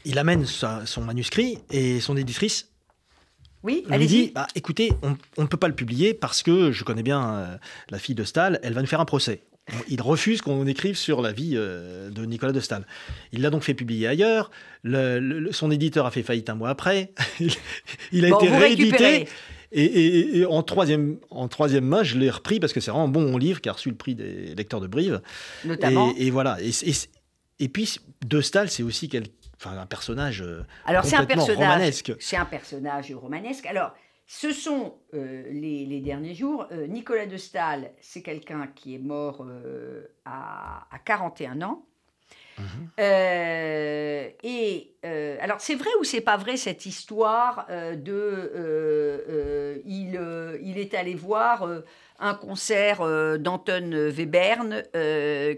il 0.05 0.19
amène 0.19 0.45
son 0.47 1.01
manuscrit 1.03 1.59
et 1.71 2.01
son 2.01 2.17
éditrice 2.17 2.69
oui, 3.67 3.85
elle 3.91 4.07
dit 4.07 4.31
bah, 4.33 4.47
écoutez, 4.55 4.93
on 5.37 5.43
ne 5.43 5.49
peut 5.49 5.57
pas 5.57 5.67
le 5.67 5.75
publier 5.75 6.15
parce 6.15 6.45
que 6.45 6.71
je 6.71 6.85
connais 6.85 7.03
bien 7.03 7.35
euh, 7.35 7.57
la 7.91 7.99
fille 7.99 8.15
de 8.15 8.23
Stahl, 8.23 8.61
elle 8.63 8.75
va 8.75 8.81
nous 8.81 8.87
faire 8.87 9.01
un 9.01 9.05
procès. 9.05 9.43
Il 9.89 10.01
refuse 10.01 10.41
qu'on 10.41 10.65
écrive 10.69 10.97
sur 10.97 11.21
la 11.21 11.33
vie 11.33 11.55
euh, 11.57 12.09
de 12.11 12.25
Nicolas 12.25 12.53
de 12.53 12.61
Stahl. 12.61 12.87
Il 13.33 13.43
l'a 13.43 13.51
donc 13.51 13.65
fait 13.65 13.75
publier 13.75 14.07
ailleurs. 14.07 14.53
son 15.51 15.71
éditeur 15.73 16.07
a 16.07 16.13
fait 16.13 16.23
faillite 16.23 16.49
un 16.49 16.55
mois 16.55 16.69
après. 16.69 17.13
il 18.13 18.25
a 18.25 18.29
été 18.29 18.49
réédité. 18.49 19.27
Et, 19.73 20.45
en, 20.49 20.63
troisième, 20.63 21.19
en 21.31 21.49
troisième 21.49 21.85
main, 21.85 22.05
je 22.05 22.17
l'ai 22.17 22.31
repris 22.31 22.61
parce 22.61 22.73
que 22.73 22.79
c'est 22.79 22.93
vraiment 22.93 23.07
un 23.07 23.09
bon 23.09 23.37
livre 23.37 23.61
qui 23.61 23.69
a 23.69 23.73
reçu 23.73 23.91
le 23.91 23.97
prix 23.97 24.15
des 24.15 24.55
lecteurs 24.55 24.81
de 24.81 24.87
Brive. 24.87 25.21
Notamment. 25.65 26.15
Et, 26.17 26.31
voilà. 26.31 26.59
Et, 27.59 27.69
puis, 27.69 27.97
De 28.25 28.41
Stahl, 28.41 28.71
c'est 28.71 28.85
aussi 28.85 29.09
quelqu'un 29.09 29.33
enfin 29.67 29.79
un 29.79 29.87
personnage 29.87 30.43
euh, 30.43 30.65
Alors 30.85 31.05
c'est 31.05 31.17
un 31.17 31.27
personnage 31.27 31.57
romanesque. 31.57 32.13
C'est 32.19 32.37
un 32.37 32.45
personnage 32.45 33.13
romanesque. 33.13 33.67
Alors 33.67 33.93
ce 34.27 34.53
sont 34.53 34.97
euh, 35.15 35.45
les, 35.51 36.01
derniers 36.01 36.35
jours. 36.35 36.67
Euh, 36.73 36.89
Nicolas 36.89 37.27
de 37.27 37.37
Stahl, 37.37 37.93
c'est 38.01 38.23
quelqu'un 38.23 38.69
qui 38.75 38.95
est 38.95 38.99
mort 38.99 39.47
à, 40.25 40.87
à, 40.91 40.99
41 40.99 41.63
ans. 41.63 41.85
Mhm. 42.59 42.89
et 42.99 44.95
alors 45.43 45.61
c'est 45.61 45.75
vrai 45.75 45.91
ou 46.01 46.05
c'est 46.05 46.23
pas 46.23 46.39
vrai 46.39 46.57
cette 46.57 46.87
histoire 46.87 47.67
de 47.69 49.83
il, 49.85 50.19
il 50.63 50.79
est 50.79 50.95
allé 50.95 51.15
voir 51.15 51.69
un 52.19 52.33
concert 52.33 53.03
d'Anton 53.39 53.93
Webern 53.93 54.85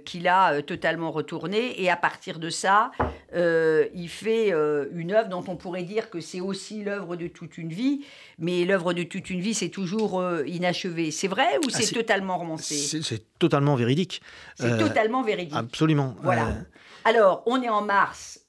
qu'il 0.05 0.27
a 0.27 0.61
totalement 0.63 1.13
retourné. 1.13 1.81
Et 1.81 1.89
à 1.89 1.97
partir 1.97 2.41
de 2.41 2.51
ça, 2.51 2.91
il 3.35 4.09
fait 4.09 4.53
une 4.93 5.13
œuvre 5.13 5.29
dont 5.29 5.45
on 5.49 5.57
pourrait 5.57 5.83
dire 5.83 6.11
que 6.11 6.21
c'est 6.21 6.41
aussi 6.41 6.83
l'œuvre 6.83 7.17
de 7.17 7.27
toute 7.27 7.59
une 7.59 7.71
vie. 7.71 8.05
Mais 8.39 8.65
l'œuvre 8.65 8.93
de 8.93 9.03
toute 9.03 9.31
une 9.31 9.41
vie, 9.41 9.55
c'est 9.55 9.69
toujours 9.69 10.23
inachevé. 10.47 11.11
C'est 11.11 11.29
vrai 11.29 11.59
ou 11.59 11.69
ah, 11.69 11.71
c'est 11.71 11.93
totalement 11.93 12.39
romancé? 12.39 13.03
C'est 13.03 13.39
totalement 13.39 13.75
véridique. 13.75 14.23
C'est 14.55 14.79
totalement 14.79 15.23
véridique. 15.23 15.57
Absolument. 15.57 16.15
Voilà. 16.23 16.57
Alors, 17.05 17.43
on 17.47 17.63
est 17.63 17.69
en 17.69 17.83
mars 17.83 18.41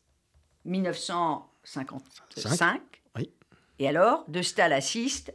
1955. 0.65 2.81
Oui. 3.17 3.31
Et 3.79 3.87
alors, 3.87 4.25
De 4.27 4.41
Stahl 4.41 4.73
assiste 4.73 5.33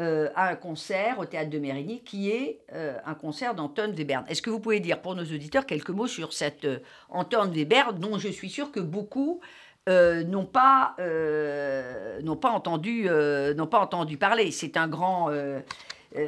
euh, 0.00 0.28
à 0.34 0.48
un 0.48 0.56
concert 0.56 1.20
au 1.20 1.24
théâtre 1.24 1.50
de 1.50 1.58
Mérigny 1.60 2.02
qui 2.02 2.28
est 2.28 2.58
euh, 2.72 2.98
un 3.06 3.14
concert 3.14 3.54
d'Anton 3.54 3.94
Webern. 3.96 4.24
Est-ce 4.26 4.42
que 4.42 4.50
vous 4.50 4.58
pouvez 4.58 4.80
dire 4.80 5.00
pour 5.00 5.14
nos 5.14 5.22
auditeurs 5.22 5.66
quelques 5.66 5.90
mots 5.90 6.08
sur 6.08 6.32
cette 6.32 6.64
euh, 6.64 6.80
Anton 7.10 7.48
Webern 7.54 7.96
dont 7.96 8.18
je 8.18 8.26
suis 8.26 8.50
sûr 8.50 8.72
que 8.72 8.80
beaucoup 8.80 9.40
n'ont 9.86 10.46
pas, 10.46 10.96
n'ont 12.22 12.36
pas, 12.36 12.50
entendu, 12.50 13.06
n'ont 13.54 13.66
pas 13.66 13.78
entendu 13.80 14.16
parler 14.16 14.50
C'est 14.50 14.78
un 14.78 14.88
grand. 14.88 15.30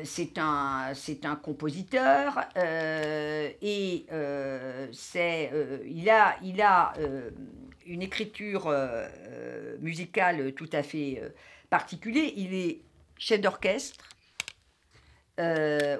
c'est 0.05 0.37
un, 0.37 0.93
c'est 0.93 1.25
un 1.25 1.37
compositeur 1.37 2.39
et 3.63 4.07
c'est, 4.93 5.51
il 5.87 6.11
a, 6.11 6.37
il 6.45 6.61
a 6.61 6.93
une 7.87 8.03
écriture 8.03 8.71
musicale 9.81 10.53
tout 10.53 10.69
à 10.75 10.83
fait 10.83 11.23
particulière. 11.71 12.31
Il 12.37 12.53
est 12.53 12.83
chef 13.19 13.41
d'orchestre 13.41 14.05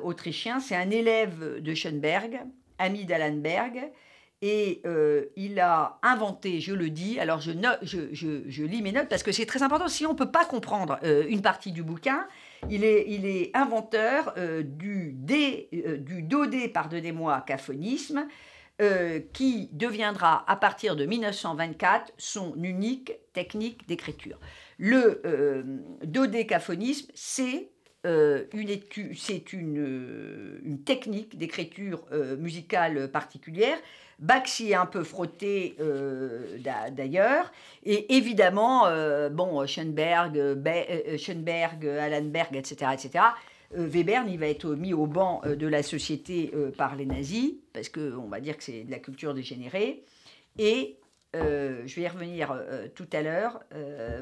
autrichien. 0.03 0.61
C'est 0.61 0.77
un 0.77 0.91
élève 0.91 1.61
de 1.61 1.75
Schoenberg, 1.75 2.41
ami 2.79 3.05
d'Alan 3.05 3.37
Berg. 3.37 3.91
Et 4.43 4.83
il 5.37 5.61
a 5.61 5.99
inventé, 6.03 6.61
je 6.61 6.75
le 6.75 6.91
dis, 6.91 7.19
alors 7.19 7.41
je, 7.41 7.53
je, 7.83 8.63
lis 8.65 8.83
mes 8.83 8.93
notes 8.93 9.09
parce 9.09 9.23
que 9.23 9.33
c'est 9.33 9.47
très 9.47 9.63
important, 9.63 9.89
sinon 9.89 10.11
on 10.11 10.13
ne 10.13 10.19
peut 10.19 10.31
pas 10.31 10.45
comprendre 10.45 10.99
une 11.03 11.41
partie 11.41 11.73
du 11.73 11.83
bouquin. 11.83 12.27
Il 12.69 12.85
est, 12.85 13.07
il 13.09 13.25
est 13.25 13.51
inventeur 13.55 14.35
du, 14.63 15.13
D, 15.15 15.69
du 16.01 16.23
dodé, 16.23 16.69
pardonnez-moi, 16.69 17.45
caphonisme, 17.47 18.27
qui 19.33 19.71
deviendra 19.73 20.45
à 20.47 20.57
partir 20.57 20.97
de 20.97 21.07
1924 21.07 22.13
son 22.19 22.55
unique 22.63 23.13
technique 23.33 23.89
d'écriture. 23.89 24.39
Le 24.79 25.23
dodécaphonisme, 26.05 27.11
c'est 27.15 27.71
une, 28.05 28.81
c'est 29.15 29.53
une, 29.53 30.83
technique 30.85 31.39
d'écriture 31.39 32.05
musicale 32.39 33.11
particulière 33.11 33.79
Bach 34.19 34.47
s'y 34.47 34.71
est 34.71 34.75
un 34.75 34.87
peu 34.87 35.05
frotté 35.05 35.77
euh, 35.81 36.59
d'ailleurs. 36.91 37.53
Et 37.85 38.17
évidemment, 38.17 38.87
euh, 38.87 39.29
bon, 39.29 39.67
Schoenberg, 39.67 40.39
euh, 40.39 41.19
Schoenberg, 41.19 41.87
Alan 41.87 42.25
Berg, 42.25 42.57
etc., 42.57 42.93
etc., 42.95 43.25
Weber 43.73 44.25
il 44.29 44.39
va 44.39 44.47
être 44.47 44.77
mis 44.77 44.95
au 44.95 45.09
banc 45.09 45.43
de 45.45 45.67
la 45.67 45.83
société 45.83 46.53
par 46.79 46.95
les 46.95 47.05
nazis, 47.05 47.55
parce 47.73 47.89
qu'on 47.89 48.29
va 48.29 48.39
dire 48.39 48.57
que 48.57 48.63
c'est 48.63 48.85
de 48.85 48.91
la 48.93 49.01
culture 49.01 49.35
dégénérée. 49.35 50.05
Et 50.57 50.99
je 51.35 51.95
vais 51.95 52.03
y 52.03 52.09
revenir 52.09 52.55
tout 52.95 53.09
à 53.13 53.23
l'heure. 53.23 53.61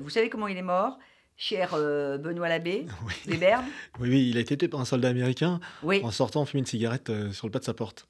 vous 0.00 0.10
savez 0.10 0.28
comment 0.28 0.48
il 0.48 0.56
est 0.56 0.62
mort 0.62 0.98
cher 1.36 1.70
Benoît 1.72 2.48
Labbé, 2.48 2.86
oui. 3.06 3.14
Weber 3.26 3.60
oui, 3.98 4.08
oui, 4.08 4.30
il 4.30 4.36
a 4.36 4.40
été 4.40 4.56
tué 4.56 4.68
par 4.68 4.80
un 4.80 4.84
soldat 4.84 5.08
américain 5.08 5.60
en 5.82 6.10
sortant 6.10 6.42
en 6.42 6.44
fumant 6.44 6.60
une 6.60 6.66
cigarette 6.66 7.10
sur 7.32 7.46
le 7.46 7.50
pas 7.50 7.58
de 7.58 7.64
sa 7.64 7.74
porte 7.74 8.08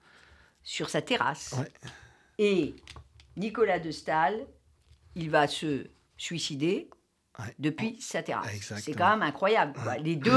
sur 0.65 0.89
sa 0.89 1.03
terrasse. 1.03 1.55
Et 2.39 2.75
Nicolas 3.37 3.79
de 3.79 3.91
Stahl, 3.91 4.47
il 5.15 5.31
va 5.31 5.47
se 5.47 5.87
suicider 6.17 6.91
depuis 7.59 8.01
sa 8.01 8.23
terrasse. 8.23 8.73
C'est 8.81 8.95
quand 8.95 9.11
même 9.11 9.23
incroyable. 9.23 9.79
Les 10.03 10.17
deux 10.17 10.33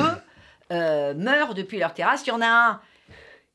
euh, 0.72 1.14
meurent 1.16 1.56
depuis 1.56 1.80
leur 1.80 1.94
terrasse. 1.94 2.28
Il 2.28 2.30
y 2.30 2.34
en 2.34 2.42
a 2.42 2.48
un, 2.48 2.82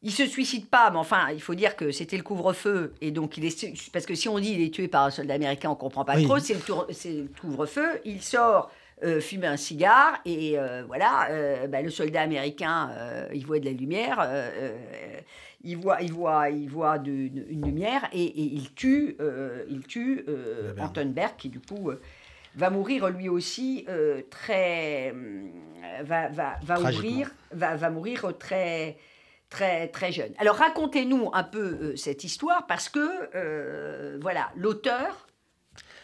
il 0.03 0.13
se 0.13 0.27
suicide 0.27 0.67
pas, 0.67 0.91
mais 0.91 0.99
enfin, 0.99 1.29
il 1.33 1.41
faut 1.41 1.55
dire 1.55 1.77
que 1.77 1.91
c'était 1.93 2.17
le 2.17 2.23
couvre-feu. 2.23 2.95
Et 3.01 3.11
donc, 3.11 3.37
il 3.37 3.45
est, 3.45 3.91
parce 3.93 4.07
que 4.07 4.15
si 4.15 4.29
on 4.29 4.39
dit 4.39 4.53
il 4.53 4.61
est 4.61 4.75
tué 4.75 4.89
par 4.89 5.05
un 5.05 5.11
soldat 5.11 5.35
américain, 5.35 5.71
on 5.71 5.77
comprend 5.77 6.05
pas 6.05 6.21
trop. 6.21 6.39
C'est 6.39 6.55
le, 6.55 7.29
couvre-feu. 7.41 8.01
Il 8.05 8.23
sort. 8.23 8.71
Euh, 9.05 9.21
fumer 9.21 9.49
un 9.49 9.57
cigare 9.57 10.21
et 10.25 10.57
euh, 10.57 10.85
voilà, 10.87 11.29
bah, 11.67 11.83
le 11.83 11.91
soldat 11.91 12.21
américain, 12.21 12.89
il 13.35 13.45
voit 13.45 13.59
de 13.59 13.65
la 13.65 13.73
lumière, 13.73 14.21
il 15.65 15.77
voit, 15.77 16.03
il 16.03 16.13
voit, 16.13 16.51
il 16.51 16.69
voit 16.69 16.99
de, 16.99 17.11
une 17.11 17.65
lumière 17.65 18.09
et, 18.13 18.41
il 18.41 18.73
tue, 18.75 19.17
euh, 19.21 19.65
il 19.69 19.87
tue 19.87 20.25
euh, 20.29 20.75
Anton 20.79 21.07
Berg 21.07 21.35
qui 21.39 21.49
du 21.49 21.61
coup 21.61 21.91
euh, 21.91 22.01
va 22.57 22.71
mourir 22.71 23.09
lui 23.09 23.29
aussi 23.29 23.87
très, 24.31 25.15
va, 26.03 26.29
va, 26.29 26.59
va 26.63 26.79
va, 27.53 27.77
va 27.77 27.91
mourir 27.91 28.33
très 28.39 28.99
très 29.53 29.89
très 29.89 30.11
jeune. 30.13 30.33
Alors 30.39 30.57
racontez-nous 30.57 31.31
un 31.33 31.45
peu 31.45 31.95
cette 31.97 32.25
histoire 32.25 32.67
parce 32.67 32.89
que 32.89 34.19
voilà 34.21 34.51
l'auteur 34.57 35.29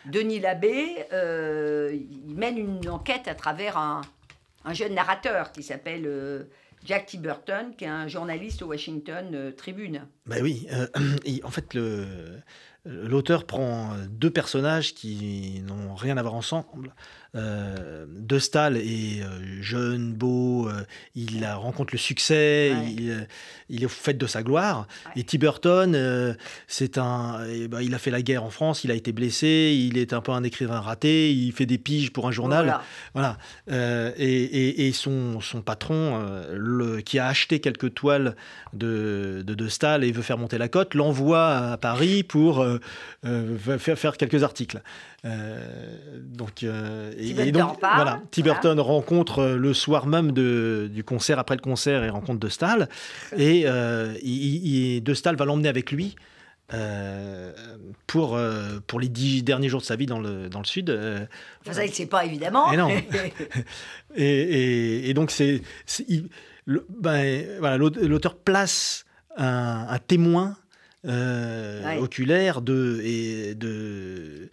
Denis 0.07 0.41
Labbé 0.41 1.07
il 1.11 2.35
mène 2.37 2.59
une 2.59 2.89
enquête 2.89 3.27
à 3.27 3.35
travers 3.35 3.77
un, 3.77 4.03
un 4.65 4.75
jeune 4.75 4.95
narrateur 4.95 5.51
qui 5.53 5.63
s'appelle 5.63 6.07
Jack 6.85 7.07
T. 7.07 7.19
Qui 7.77 7.85
est 7.85 7.89
un 7.89 8.09
journaliste 8.09 8.63
au 8.63 8.67
Washington 8.67 9.31
euh, 9.35 9.51
Tribune. 9.53 10.07
Ben 10.29 10.43
oui, 10.43 10.67
euh, 10.73 10.87
en 11.45 11.51
fait, 11.51 11.77
l'auteur 12.85 13.45
prend 13.45 13.93
deux 14.11 14.31
personnages 14.31 14.95
qui 14.95 15.63
n'ont 15.67 15.95
rien 15.95 16.17
à 16.17 16.23
voir 16.23 16.35
ensemble 16.35 16.93
euh, 17.37 18.07
de 18.09 18.39
Stahl 18.39 18.79
est 18.79 19.23
euh, 19.23 19.61
jeune, 19.61 20.15
beau, 20.15 20.71
il 21.15 21.45
rencontre 21.45 21.93
le 21.93 21.99
succès, 21.99 22.73
il, 23.69 23.83
est 23.83 23.85
au 23.85 23.89
fait 23.89 24.15
de 24.15 24.27
sa 24.27 24.43
gloire. 24.43 24.89
Et 25.15 25.25
Tiburton, 25.25 26.37
c'est 26.67 26.97
un, 26.97 27.41
ben, 27.69 27.83
il 27.83 27.95
a 27.95 27.99
fait 27.99 28.11
la 28.11 28.23
guerre 28.23 28.45
en 28.45 28.51
France, 28.51 28.85
il 28.85 28.91
a 28.91 28.95
été 28.95 29.13
blessé, 29.13 29.77
il 29.77 29.99
est 29.99 30.13
un 30.13 30.21
peu 30.21 30.33
un 30.33 30.43
écrivain 30.43 30.81
raté, 30.81 31.33
il 31.33 31.53
fait 31.53 31.67
des 31.67 31.79
piges 31.79 32.13
pour 32.13 32.27
un 32.27 32.33
journal. 32.33 32.81
Voilà. 33.15 33.37
Et, 33.69 34.91
son, 34.95 35.41
son, 35.41 35.61
patron, 35.61 36.25
le, 36.53 37.01
qui 37.03 37.19
a 37.19 37.27
acheté 37.27 37.61
quelques 37.61 37.93
toiles 37.93 38.37
de, 38.73 39.45
de, 39.47 39.69
Stahl 39.69 40.03
et 40.03 40.13
veut 40.19 40.23
faire 40.23 40.39
monter 40.39 40.59
la 40.59 40.69
cote, 40.69 40.95
l'envoie 40.95 41.73
à 41.73 41.77
Paris 41.77 42.23
pour 42.23 42.67
faire, 43.23 43.99
faire 43.99 44.17
quelques 44.17 44.43
articles. 44.43 44.81
donc, 45.25 46.63
et, 46.63 47.53
donc, 47.53 47.79
voilà, 47.81 48.21
Tiberton 48.31 48.83
rencontre 48.83 49.41
euh, 49.41 49.57
le 49.57 49.75
soir 49.75 50.07
même 50.07 50.33
de, 50.33 50.89
du 50.93 51.05
concert, 51.05 51.39
après 51.39 51.57
le 51.57 51.61
concert, 51.61 52.05
et 52.05 52.11
rencontre 52.11 52.41
De 52.41 52.49
Stahl. 52.49 52.89
Et 53.37 53.65
euh, 53.67 54.15
il, 54.23 55.03
De 55.03 55.15
Stahl 55.15 55.37
va 55.37 55.45
l'emmener 55.45 55.69
avec 55.69 55.91
lui. 55.91 56.17
Euh, 56.75 57.51
pour, 58.07 58.39
pour 58.87 59.01
les 59.01 59.09
dix 59.09 59.43
derniers 59.43 59.71
jours 59.71 59.81
de 59.81 59.87
sa 59.87 59.97
vie 59.97 60.05
dans 60.05 60.21
le, 60.21 60.51
dans 60.51 60.59
le 60.59 60.67
sud. 60.67 60.91
Enfin, 61.63 61.73
ça, 61.73 61.87
il 61.87 61.89
ne 61.89 61.95
sait 61.95 62.05
pas, 62.05 62.27
évidemment. 62.27 62.71
Et 62.73 62.77
non. 62.77 62.91
et, 64.15 65.09
et, 65.09 65.15
donc, 65.15 65.31
c'est, 65.31 65.63
ben, 66.67 67.47
voilà, 67.59 67.79
l'auteur 67.79 68.37
place 68.37 69.07
un, 69.37 69.87
un 69.89 69.99
témoin 69.99 70.57
euh, 71.07 71.97
oculaire 71.99 72.61
de, 72.61 73.01
et 73.05 73.55
de, 73.55 74.51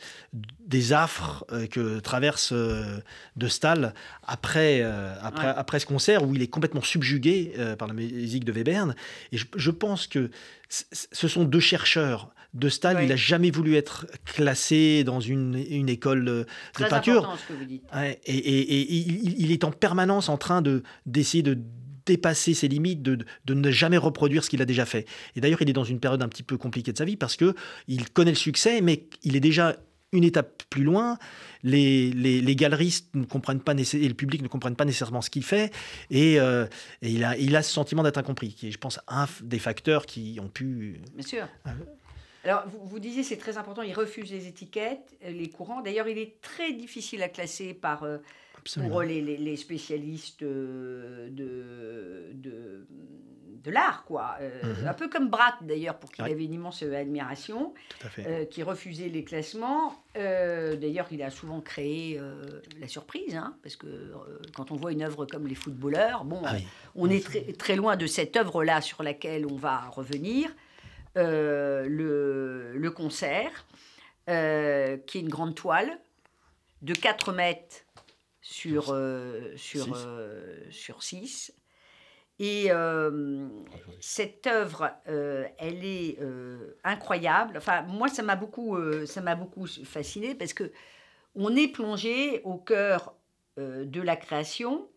des 0.68 0.94
affres 0.94 1.44
euh, 1.52 1.66
que 1.66 2.00
traverse 2.00 2.52
euh, 2.54 3.00
De 3.36 3.48
Stahl 3.48 3.96
après, 4.28 4.84
après, 5.22 5.48
après 5.48 5.80
ce 5.80 5.88
concert 5.88 6.24
où 6.24 6.36
il 6.36 6.44
est 6.44 6.48
complètement 6.48 6.84
subjugué 6.84 7.54
par 7.80 7.88
la 7.88 7.96
musique 7.96 8.46
de 8.46 8.52
Webern. 8.52 8.96
Et 9.32 9.38
je, 9.38 9.72
pense 9.72 10.06
que 10.06 10.30
ce 10.70 11.28
sont 11.28 11.46
deux 11.46 11.60
chercheurs. 11.60 12.30
De 12.54 12.70
Stahl, 12.70 13.00
il 13.02 13.10
n'a 13.10 13.16
jamais 13.16 13.52
voulu 13.52 13.76
être 13.76 14.06
classé 14.24 15.04
dans 15.04 15.20
une, 15.20 15.62
une 15.70 15.90
école 15.90 16.26
de 16.26 16.46
peinture. 16.78 17.38
Ce 17.38 17.54
que 17.54 17.58
vous 17.58 17.66
dites. 17.66 17.84
et, 18.26 18.34
et, 18.34 18.82
et 18.82 18.94
il, 18.94 19.42
il, 19.42 19.52
est 19.52 19.64
en 19.64 19.72
permanence 19.72 20.30
en 20.30 20.38
train 20.38 20.64
d'essayer 21.06 21.44
de 21.44 21.58
dépasser 22.06 22.54
ses 22.54 22.68
limites, 22.68 23.02
de, 23.02 23.26
ne 23.48 23.72
jamais 23.72 23.98
reproduire 23.98 24.44
ce 24.44 24.50
qu'il 24.50 24.62
a 24.62 24.66
déjà 24.66 24.86
fait. 24.86 25.06
Et 25.36 25.42
d'ailleurs, 25.42 25.62
il 25.62 25.70
est 25.70 25.74
dans 25.74 25.84
une 25.84 26.00
période 26.00 26.22
un 26.22 26.28
petit 26.28 26.44
peu 26.44 26.58
compliquée 26.58 26.92
de 26.92 26.98
sa 26.98 27.06
vie 27.06 27.18
parce 27.18 27.36
que 27.36 27.56
il 27.88 28.10
connaît 28.10 28.32
le 28.32 28.38
succès, 28.38 28.82
mais 28.82 29.08
il 29.24 29.36
est 29.36 29.42
déjà 29.42 29.76
une 30.12 30.24
étape 30.24 30.64
plus 30.70 30.84
loin. 30.84 31.18
Les, 31.64 32.12
les, 32.12 32.56
galeristes 32.56 33.14
ne 33.16 33.26
comprennent 33.26 33.60
pas 33.60 33.74
et 33.74 34.08
le 34.08 34.14
public 34.14 34.42
ne 34.42 34.48
comprennent 34.48 34.76
pas 34.76 34.86
nécessairement 34.86 35.22
ce 35.22 35.30
qu'il 35.30 35.44
fait, 35.44 35.74
et, 36.12 36.40
euh, 36.40 36.68
il, 37.02 37.24
a, 37.24 37.36
il 37.38 37.56
a 37.56 37.64
ce 37.64 37.72
sentiment 37.72 38.04
d'être 38.04 38.20
incompris, 38.20 38.54
qui 38.54 38.68
est, 38.68 38.72
je 38.72 38.78
pense, 38.78 39.00
un 39.08 39.26
des 39.42 39.60
facteurs 39.60 40.06
qui 40.06 40.40
ont 40.42 40.48
pu. 40.48 41.02
Bien 41.16 41.26
sûr. 41.26 41.48
Alors, 42.44 42.66
vous, 42.68 42.86
vous 42.86 43.00
disiez, 43.00 43.24
c'est 43.24 43.38
très 43.38 43.58
important, 43.58 43.82
il 43.82 43.94
refuse 43.94 44.32
les 44.32 44.48
étiquettes, 44.48 45.18
les 45.28 45.50
courants. 45.50 45.82
D'ailleurs, 45.82 46.08
il 46.08 46.20
est 46.20 46.40
très 46.42 46.72
difficile 46.74 47.24
à 47.24 47.30
classer 47.30 47.74
par. 47.74 48.04
Euh, 48.04 48.20
pour 48.74 49.02
les, 49.02 49.22
les, 49.22 49.56
spécialistes 49.56 50.42
euh, 50.42 51.30
de, 51.30 52.34
de, 52.34 52.88
de 53.64 53.72
l'art, 53.72 54.04
quoi. 54.06 54.38
Euh, 54.42 54.74
mhm. 54.82 54.88
Un 54.88 54.94
peu 54.94 55.08
comme 55.08 55.30
Bratt, 55.30 55.56
d'ailleurs, 55.62 55.98
pour 56.00 56.12
qui 56.12 56.22
il 56.22 56.32
avait 56.32 56.46
une 56.46 56.54
immense 56.54 56.82
admiration, 56.82 57.74
euh, 58.20 58.46
qui 58.46 58.64
refusait 58.64 59.10
les 59.10 59.24
classements. 59.24 60.04
d'ailleurs, 60.16 61.08
il 61.12 61.22
a 61.22 61.30
souvent 61.30 61.62
créé 61.62 62.20
la 62.80 62.88
surprise, 62.88 63.36
hein, 63.36 63.56
parce 63.62 63.76
que 63.76 64.12
quand 64.56 64.72
on 64.72 64.76
voit 64.76 64.92
une 64.92 65.04
œuvre 65.04 65.26
comme 65.26 65.48
Les 65.48 65.56
footballeurs, 65.56 66.26
bon, 66.26 66.42
ah 66.46 66.56
on 66.96 67.10
est 67.10 67.24
très, 67.24 67.54
très 67.54 67.76
loin 67.76 67.96
de 67.96 68.08
cette 68.08 68.36
œuvre-là 68.36 68.82
sur 68.82 69.04
laquelle 69.04 69.46
on 69.46 69.56
va 69.56 69.90
revenir. 69.90 70.50
le, 71.16 72.74
le 72.76 72.92
concert, 72.92 73.66
qui 74.28 74.32
est 74.34 75.22
une 75.22 75.30
grande 75.30 75.56
toile 75.56 76.00
de 76.82 76.94
4 76.94 77.32
mètres 77.32 77.85
sur, 78.46 78.92
euh, 78.92 79.52
sur, 79.56 79.88
euh, 79.96 80.56
sur 80.70 81.02
six. 81.02 81.52
Et 82.38 82.68
euh, 82.70 83.48
cette 84.00 84.46
œuvre, 84.46 84.92
elle 85.06 85.84
est 85.84 86.20
incroyable. 86.84 87.58
Enfin, 87.58 87.82
moi, 87.84 88.08
ça 88.08 88.24
m'a 88.24 88.36
beaucoup, 88.36 88.78
ça 89.06 89.22
m'a 89.22 89.36
beaucoup 89.36 89.66
fasciné 89.66 90.36
parce 90.36 90.54
que 90.54 90.72
on 91.34 91.56
est 91.56 91.70
plongé 91.70 92.42
au 92.44 92.58
cœur 92.58 93.16
de 93.58 94.02
la 94.02 94.18
création 94.18 94.88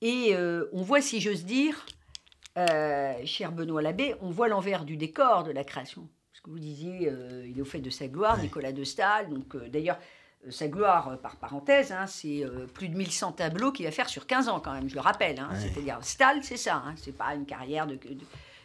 et 0.00 0.34
on 0.72 0.82
voit, 0.82 1.02
si 1.02 1.20
j'ose 1.20 1.44
dire, 1.44 1.84
cher 2.56 3.52
Benoît 3.52 3.82
Labbé, 3.82 4.16
on 4.22 4.30
voit 4.30 4.48
l'envers 4.48 4.86
du 4.86 4.96
décor 4.96 5.44
de 5.44 5.52
la 5.52 5.64
création. 5.64 6.08
Parce 6.30 6.38
ce 6.38 6.40
que 6.40 6.50
vous 6.50 6.58
disiez, 6.58 7.12
il 7.44 7.58
est 7.58 7.60
au 7.62 7.66
fait 7.66 7.80
de 7.80 7.90
sa 7.90 8.08
gloire, 8.08 8.38
Nicolas 8.40 8.72
de 8.72 8.82
Stahl. 8.82 9.28
Donc, 9.28 9.58
d'ailleurs, 9.68 9.98
sa 10.50 10.68
gloire, 10.68 11.18
par 11.18 11.36
parenthèse, 11.36 11.92
hein, 11.92 12.06
c'est 12.06 12.44
plus 12.74 12.88
de 12.88 12.96
1100 12.96 13.32
tableaux 13.32 13.70
qu'il 13.70 13.86
va 13.86 13.92
faire 13.92 14.08
sur 14.08 14.26
15 14.26 14.48
ans 14.48 14.60
quand 14.60 14.72
même, 14.72 14.88
je 14.88 14.94
le 14.94 15.00
rappelle. 15.00 15.38
Hein. 15.38 15.50
C'est-à-dire, 15.56 15.98
Stahl, 16.02 16.42
c'est 16.42 16.56
ça, 16.56 16.82
hein, 16.84 16.94
c'est 16.96 17.16
pas 17.16 17.34
une 17.34 17.46
carrière 17.46 17.86
de, 17.86 17.98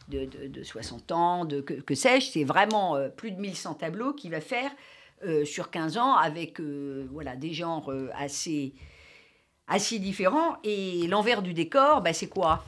de, 0.09 0.47
de, 0.47 0.63
60 0.63 1.11
ans, 1.11 1.45
de, 1.45 1.61
que, 1.61 1.75
que 1.75 1.93
sais-je, 1.93 2.31
c'est 2.31 2.43
vraiment 2.43 2.97
plus 3.15 3.31
de 3.31 3.39
1100 3.39 3.75
tableaux 3.75 4.13
qu'il 4.13 4.31
va 4.31 4.41
faire 4.41 4.71
sur 5.45 5.69
15 5.69 5.97
ans 5.97 6.15
avec 6.15 6.59
voilà, 6.59 7.35
des 7.35 7.53
genres 7.53 7.93
assez 8.17 8.73
assez 9.67 9.99
différents. 9.99 10.57
Et 10.63 11.07
l'envers 11.07 11.41
du 11.41 11.53
décor, 11.53 12.01
bah, 12.01 12.13
c'est 12.13 12.27
quoi? 12.27 12.65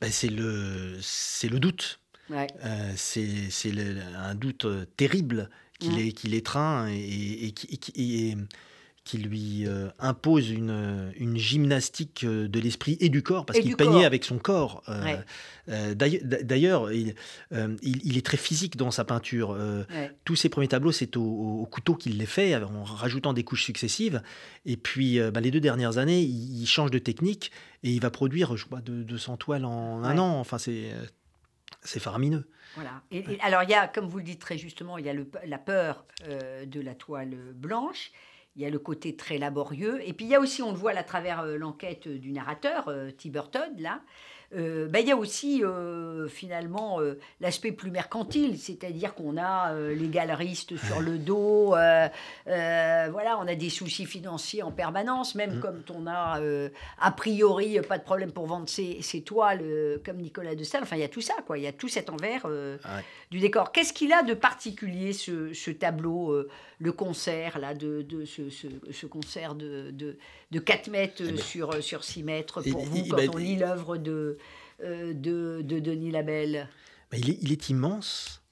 Bah, 0.00 0.10
C'est 0.10 0.30
le, 0.30 0.98
le 0.98 1.58
doute. 1.58 2.00
Euh, 2.30 2.92
c'est 2.96 3.70
un 4.16 4.34
doute 4.34 4.64
euh, 4.64 4.84
terrible 4.96 5.48
qu'il 5.78 5.92
mmh. 5.92 5.98
est, 5.98 6.12
qu'il 6.12 6.34
étreint 6.34 6.88
et, 6.88 7.48
et, 7.48 7.54
et, 7.96 8.36
qui 9.06 9.18
lui 9.18 9.66
euh, 9.66 9.88
impose 10.00 10.50
une, 10.50 11.12
une, 11.16 11.36
gymnastique 11.36 12.24
euh, 12.24 12.48
de 12.48 12.58
l'esprit 12.58 12.96
et 13.00 13.08
du 13.08 13.22
corps, 13.22 13.46
parce 13.46 13.60
qu'il 13.60 13.76
peignait 13.76 14.04
avec 14.04 14.24
son 14.24 14.36
corps. 14.36 14.82
Euh, 15.68 15.94
d'ailleurs, 15.94 16.92
il, 16.92 17.14
il, 17.82 18.18
est 18.18 18.26
très 18.26 18.36
physique 18.36 18.76
dans 18.76 18.90
sa 18.90 19.04
peinture. 19.04 19.56
Tous 20.24 20.34
ses 20.34 20.48
premiers 20.48 20.68
tableaux, 20.68 20.92
c'est 20.92 21.16
au, 21.16 21.66
couteau 21.70 21.94
qu'il 21.94 22.18
les 22.18 22.26
fait, 22.26 22.56
en 22.56 22.82
rajoutant 22.82 23.32
des 23.32 23.44
couches 23.44 23.64
successives. 23.64 24.22
Et 24.66 24.76
puis, 24.76 25.20
bah, 25.30 25.40
les 25.40 25.52
deux 25.52 25.60
dernières 25.60 25.98
années, 25.98 26.20
il, 26.20 26.66
change 26.66 26.90
de 26.90 26.98
technique 26.98 27.52
et 27.84 27.90
il 27.90 28.00
va 28.00 28.10
produire, 28.10 28.56
je 28.56 28.66
crois, 28.66 28.80
200 28.80 29.36
toiles 29.36 29.64
en 29.64 30.02
un 30.02 30.18
an. 30.18 30.40
Enfin, 30.40 30.58
c'est 30.58 30.90
c'est 31.82 32.00
faramineux. 32.00 32.48
Voilà. 32.74 33.02
Et, 33.10 33.24
alors, 33.40 33.62
il 33.62 33.70
y 33.70 33.74
a, 33.74 33.88
comme 33.88 34.06
vous 34.06 34.18
le 34.18 34.24
dites 34.24 34.40
très 34.40 34.58
justement, 34.58 34.98
il 34.98 35.06
y 35.06 35.08
a 35.08 35.14
le, 35.14 35.30
la 35.44 35.58
peur 35.58 36.04
de 36.28 36.80
la 36.80 36.94
toile 36.94 37.36
blanche. 37.54 38.12
Il 38.56 38.62
y 38.62 38.64
a 38.64 38.70
le 38.70 38.78
côté 38.78 39.14
très 39.14 39.36
laborieux. 39.36 40.00
Et 40.08 40.14
puis 40.14 40.24
il 40.24 40.30
y 40.30 40.34
a 40.34 40.40
aussi, 40.40 40.62
on 40.62 40.72
le 40.72 40.78
voit 40.78 40.92
à 40.92 41.02
travers 41.02 41.40
euh, 41.40 41.58
l'enquête 41.58 42.08
du 42.08 42.32
narrateur, 42.32 42.88
euh, 42.88 43.10
Tiberton, 43.10 43.70
là, 43.78 44.00
euh, 44.54 44.86
ben, 44.88 45.00
il 45.00 45.08
y 45.08 45.12
a 45.12 45.16
aussi 45.16 45.64
euh, 45.64 46.28
finalement 46.28 47.00
euh, 47.00 47.18
l'aspect 47.40 47.72
plus 47.72 47.90
mercantile, 47.90 48.58
c'est-à-dire 48.58 49.14
qu'on 49.14 49.36
a 49.36 49.74
les 49.74 50.08
galeristes 50.08 50.76
sur 50.76 51.00
le 51.00 51.18
dos, 51.18 51.70
voilà, 52.46 53.38
on 53.38 53.46
a 53.46 53.54
des 53.54 53.70
soucis 53.70 54.06
financiers 54.06 54.62
en 54.62 54.70
permanence, 54.70 55.34
même 55.34 55.60
comme 55.60 55.78
mmh. 55.78 55.92
on 55.94 56.06
a 56.06 56.40
a 57.00 57.10
priori 57.10 57.78
pas 57.80 57.98
de 57.98 58.04
problème 58.04 58.32
pour 58.32 58.46
vendre 58.46 58.68
ses, 58.68 59.22
toiles 59.24 59.64
comme 60.04 60.18
Nicolas 60.18 60.54
de 60.54 60.64
Stahl. 60.64 60.82
Enfin, 60.82 60.96
il 60.96 61.02
y 61.02 61.04
a 61.04 61.08
tout 61.08 61.20
ça, 61.20 61.34
quoi. 61.46 61.58
Il 61.58 61.64
y 61.64 61.66
a 61.66 61.72
tout 61.72 61.88
cet 61.88 62.10
envers 62.10 62.46
du 63.30 63.40
décor. 63.40 63.72
Qu'est-ce 63.72 63.92
qu'il 63.92 64.12
a 64.12 64.22
de 64.22 64.34
particulier 64.34 65.12
ce, 65.12 65.70
tableau, 65.70 66.46
le 66.78 66.92
concert 66.92 67.58
là, 67.58 67.74
de, 67.74 68.02
de 68.02 68.24
ce, 68.24 69.06
concert 69.06 69.54
de, 69.54 69.90
de, 69.90 70.58
4 70.58 70.88
mètres 70.90 71.14
eh 71.20 71.32
ben, 71.32 71.38
sur, 71.38 71.82
sur 71.82 72.04
6 72.04 72.22
mètres 72.22 72.62
pour 72.62 72.84
vous 72.84 73.06
quand 73.08 73.34
on 73.34 73.36
lit 73.36 73.56
l'œuvre 73.56 73.96
de 73.96 74.38
euh, 74.84 75.14
de, 75.14 75.62
Denis 75.62 76.10
Labelle 76.10 76.68
il 77.12 77.30
est, 77.30 77.38
il 77.40 77.52
est, 77.52 77.70
immense. 77.70 78.42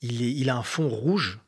Il, 0.00 0.22
est, 0.22 0.32
il 0.32 0.50
a 0.50 0.56
un 0.56 0.62
fond 0.62 0.88
rouge 0.88 1.38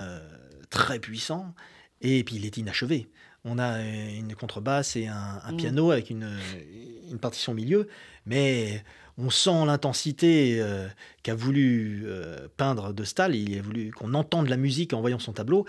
euh, 0.00 0.20
très 0.68 0.98
puissant 0.98 1.54
et 2.02 2.22
puis 2.24 2.36
il 2.36 2.44
est 2.44 2.56
inachevé. 2.56 3.08
On 3.44 3.58
a 3.58 3.80
une 3.82 4.34
contrebasse 4.34 4.96
et 4.96 5.06
un, 5.06 5.40
mm. 5.52 5.56
piano 5.56 5.90
avec 5.92 6.10
une, 6.10 6.30
une, 7.10 7.18
partition 7.18 7.52
au 7.52 7.54
milieu, 7.54 7.88
mais 8.26 8.84
on 9.20 9.30
sent 9.30 9.66
l'intensité 9.66 10.58
euh, 10.60 10.88
qu'a 11.22 11.34
voulu 11.34 12.06
peindre 12.56 12.92
de 12.92 13.04
Stahl. 13.04 13.34
Il 13.34 13.58
a 13.58 13.62
voulu 13.62 13.90
qu'on 13.92 14.14
entende 14.14 14.48
la 14.48 14.56
musique 14.56 14.92
en 14.92 15.00
voyant 15.00 15.18
son 15.18 15.32
tableau. 15.32 15.66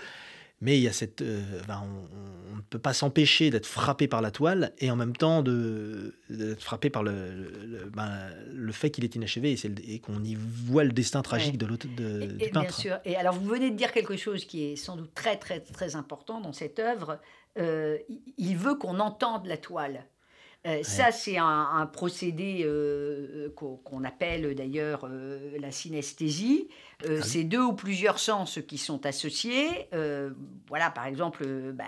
Mais 0.62 0.78
il 0.78 0.82
y 0.84 0.88
a 0.88 0.92
cette, 0.92 1.22
euh, 1.22 1.42
on, 1.68 2.56
ne 2.56 2.62
peut 2.70 2.78
pas 2.78 2.92
s'empêcher 2.92 3.50
d'être 3.50 3.66
frappé 3.66 4.06
par 4.06 4.22
la 4.22 4.30
toile 4.30 4.72
et 4.78 4.92
en 4.92 4.96
même 4.96 5.16
temps 5.16 5.42
d'être 5.42 6.62
frappé 6.62 6.88
par 6.88 7.02
le, 7.02 7.12
le, 7.66 7.90
ben, 7.92 8.30
fait 8.70 8.90
qu'il 8.90 9.02
est 9.02 9.16
inachevé 9.16 9.56
et, 9.88 9.98
qu'on 9.98 10.22
y 10.22 10.36
voit 10.36 10.84
le 10.84 10.92
destin 10.92 11.20
tragique 11.20 11.58
de 11.58 11.66
de, 11.66 12.26
du 12.26 12.50
peintre. 12.50 12.60
Bien 12.60 12.70
sûr. 12.70 12.98
Et 13.04 13.16
alors 13.16 13.34
vous 13.34 13.48
venez 13.48 13.72
de 13.72 13.76
dire 13.76 13.90
quelque 13.90 14.16
chose 14.16 14.44
qui 14.44 14.66
est 14.66 14.76
sans 14.76 14.94
doute 14.94 15.12
très 15.14 15.36
très 15.36 15.58
très 15.58 15.96
important 15.96 16.40
dans 16.40 16.52
cette 16.52 16.78
œuvre. 16.78 17.18
Euh, 17.58 17.98
il 18.38 18.56
veut 18.56 18.76
qu'on 18.76 19.00
entende 19.00 19.46
la 19.46 19.56
toile. 19.56 20.06
Euh, 20.64 20.82
ça, 20.84 21.10
c'est 21.10 21.38
un, 21.38 21.88
procédé 21.92 22.62
euh, 22.64 23.48
qu'on 23.56 24.04
appelle 24.04 24.54
d'ailleurs 24.54 25.08
euh, 25.10 25.58
la 25.58 25.72
synesthésie. 25.72 26.68
Ah 27.04 27.20
c'est 27.20 27.42
deux 27.42 27.60
ou 27.60 27.72
plusieurs 27.72 28.20
sens 28.20 28.60
qui 28.68 28.78
sont 28.78 29.06
associés. 29.06 29.88
voilà, 30.68 30.90
par 30.90 31.06
exemple, 31.06 31.44
bah, 31.72 31.84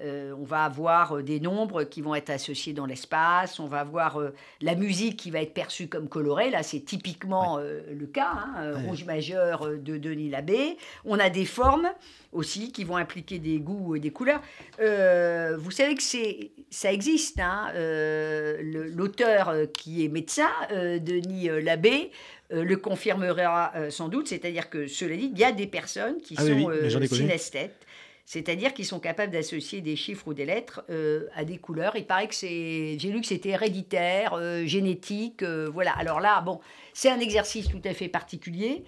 euh, 0.00 0.32
on 0.38 0.44
va 0.44 0.64
avoir 0.64 1.16
euh, 1.16 1.22
des 1.22 1.40
nombres 1.40 1.82
qui 1.82 2.02
vont 2.02 2.14
être 2.14 2.30
associés 2.30 2.72
dans 2.72 2.86
l'espace, 2.86 3.58
on 3.58 3.66
va 3.66 3.80
avoir 3.80 4.20
euh, 4.20 4.32
la 4.60 4.76
musique 4.76 5.16
qui 5.16 5.32
va 5.32 5.40
être 5.40 5.54
perçue 5.54 5.88
comme 5.88 6.08
colorée, 6.08 6.50
là 6.50 6.62
c'est 6.62 6.80
typiquement 6.80 7.58
le 7.58 8.06
cas, 8.06 8.30
hein, 8.32 8.78
rouge 8.86 9.04
majeur 9.04 9.68
de 9.68 9.96
Denis 9.96 10.30
Labbé. 10.30 10.76
On 11.04 11.18
a 11.18 11.30
des 11.30 11.44
formes 11.44 11.88
aussi 12.32 12.70
qui 12.70 12.84
vont 12.84 12.96
impliquer 12.96 13.38
des 13.38 13.58
goûts 13.58 13.96
et 13.96 14.00
des 14.00 14.10
couleurs. 14.10 14.40
vous 14.78 15.70
savez 15.70 15.94
que 15.94 16.02
c'est, 16.02 16.52
ça 16.70 16.92
existe, 16.92 17.40
hein, 17.40 17.72
l'auteur 17.74 19.54
qui 19.72 20.04
est 20.04 20.08
médecin, 20.08 20.50
Denis 20.70 21.48
Labbé, 21.62 22.10
le 22.50 22.76
confirmera 22.76 23.72
sans 23.90 24.08
doute, 24.08 24.28
c'est-à-dire 24.28 24.70
que 24.70 24.86
cela 24.86 25.16
dit, 25.16 25.30
il 25.32 25.38
y 25.38 25.44
a 25.44 25.52
des 25.52 25.66
personnes 25.66 26.18
qui 26.18 26.34
ah 26.36 26.42
sont 26.42 26.70
synesthètes 27.06 27.86
c'est-à-dire 28.28 28.74
qu'ils 28.74 28.84
sont 28.84 29.00
capables 29.00 29.32
d'associer 29.32 29.80
des 29.80 29.96
chiffres 29.96 30.28
ou 30.28 30.34
des 30.34 30.44
lettres 30.44 30.84
euh, 30.90 31.28
à 31.34 31.46
des 31.46 31.56
couleurs. 31.56 31.96
Il 31.96 32.04
paraît 32.04 32.28
que 32.28 32.34
c'est, 32.34 32.98
j'ai 32.98 33.10
lu 33.10 33.22
que 33.22 33.26
c'était 33.26 33.48
héréditaire, 33.48 34.34
euh, 34.34 34.66
génétique, 34.66 35.42
euh, 35.42 35.70
voilà. 35.72 35.92
Alors 35.92 36.20
là, 36.20 36.42
bon, 36.42 36.60
c'est 36.92 37.08
un 37.08 37.20
exercice 37.20 37.68
tout 37.68 37.80
à 37.86 37.94
fait 37.94 38.08
particulier, 38.08 38.84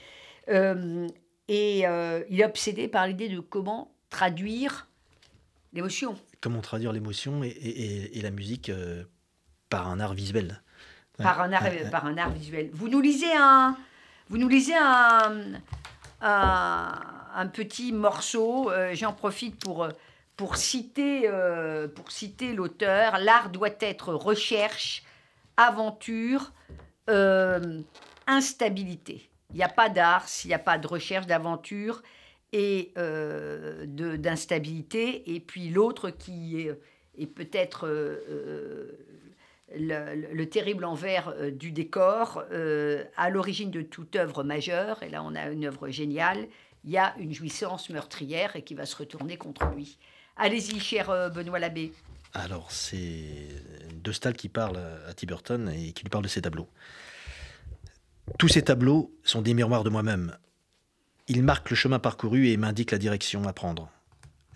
et 0.47 1.79
il 1.79 2.41
est 2.41 2.45
obsédé 2.45 2.87
par 2.87 3.07
l'idée 3.07 3.31
de 3.31 3.41
comment 3.41 3.95
traduire 4.11 4.91
l'émotion. 5.73 6.17
Comment 6.41 6.61
traduire 6.61 6.93
l'émotion 6.93 7.43
et, 7.43 8.21
la 8.23 8.31
musique 8.31 8.71
par 9.69 9.89
un 9.89 10.01
art 10.01 10.15
visuel. 10.15 10.63
Par 11.19 11.43
un 11.43 11.53
art, 11.53 11.65
par 11.91 12.07
un 12.07 12.17
art 12.17 12.31
visuel. 12.31 12.71
Vous 12.73 12.89
nous 12.89 13.01
lisez 13.01 13.33
un, 13.37 13.77
vous 14.29 14.39
nous 14.39 14.49
lisez 14.49 14.77
un, 14.77 15.61
un 16.23 17.21
un 17.35 17.47
petit 17.47 17.93
morceau. 17.93 18.71
Euh, 18.71 18.95
j'en 18.95 19.13
profite 19.13 19.63
pour, 19.63 19.85
euh, 19.85 19.91
pour 20.37 20.57
citer, 20.57 21.23
euh, 21.25 21.89
pour 21.89 22.11
citer 22.11 22.53
l'auteur. 22.53 23.19
L'art 23.19 23.51
doit 23.51 23.69
être 23.81 24.15
recherche, 24.15 25.03
aventure, 25.57 26.53
instabilité. 28.29 29.29
Il 29.51 29.57
n'y 29.57 29.65
a 29.65 29.69
pas 29.69 29.89
d'art 29.89 30.29
s'il 30.29 30.49
n'y 30.49 30.55
a 30.55 30.61
pas 30.61 30.79
de 30.79 30.87
recherche, 30.87 31.27
d'aventure 31.27 32.03
et 32.53 32.93
d'instabilité. 33.87 35.35
Et 35.35 35.41
puis 35.41 35.69
l'autre 35.69 36.11
qui 36.11 36.61
est, 36.61 36.79
est 37.19 37.27
peut-être 37.27 37.87
le, 39.77 40.15
le, 40.33 40.49
terrible 40.49 40.85
envers 40.85 41.35
du 41.53 41.73
décor, 41.73 42.45
à 43.17 43.31
l'origine 43.31 43.71
de 43.71 43.83
toute 43.83 44.17
œuvre 44.17 44.43
majeure, 44.43 45.03
et 45.03 45.11
là 45.11 45.23
on 45.23 45.35
a 45.35 45.49
une 45.49 45.65
œuvre 45.65 45.89
géniale, 45.89 46.49
il 46.85 46.91
y 46.91 46.99
a 46.99 47.15
une 47.19 47.33
jouissance 47.33 47.91
meurtrière 47.91 48.57
et 48.57 48.63
qui 48.63 48.75
va 48.75 48.87
se 48.87 48.97
retourner 48.97 49.37
contre 49.37 49.67
lui. 49.67 49.99
Allez-y, 50.37 50.81
cher 50.81 51.11
euh, 51.11 51.29
Benoît 51.29 51.59
Labbé. 51.59 51.93
Alors, 52.33 52.71
c'est 52.71 53.49
De 53.95 54.13
Stahl 54.13 54.35
qui 54.35 54.49
parle 54.49 54.79
à 55.07 55.13
Tiberton 55.15 55.67
et 55.69 55.93
qui 55.93 56.05
lui 56.05 56.11
parle 56.11 56.25
de 56.25 56.29
ses 56.29 56.43
tableaux. 56.43 56.69
Tous 58.39 58.49
ces 58.49 58.63
tableaux 58.63 59.13
sont 59.25 59.43
des 59.43 59.53
miroirs 59.53 59.85
de 59.85 59.91
moi-même. 59.91 60.37
Ils 61.31 61.45
marquent 61.45 61.71
le 61.71 61.77
chemin 61.77 62.01
parcouru 62.01 62.49
et 62.49 62.57
m'indiquent 62.57 62.91
la 62.91 62.99
direction 62.99 63.45
à 63.45 63.53
prendre. 63.53 63.89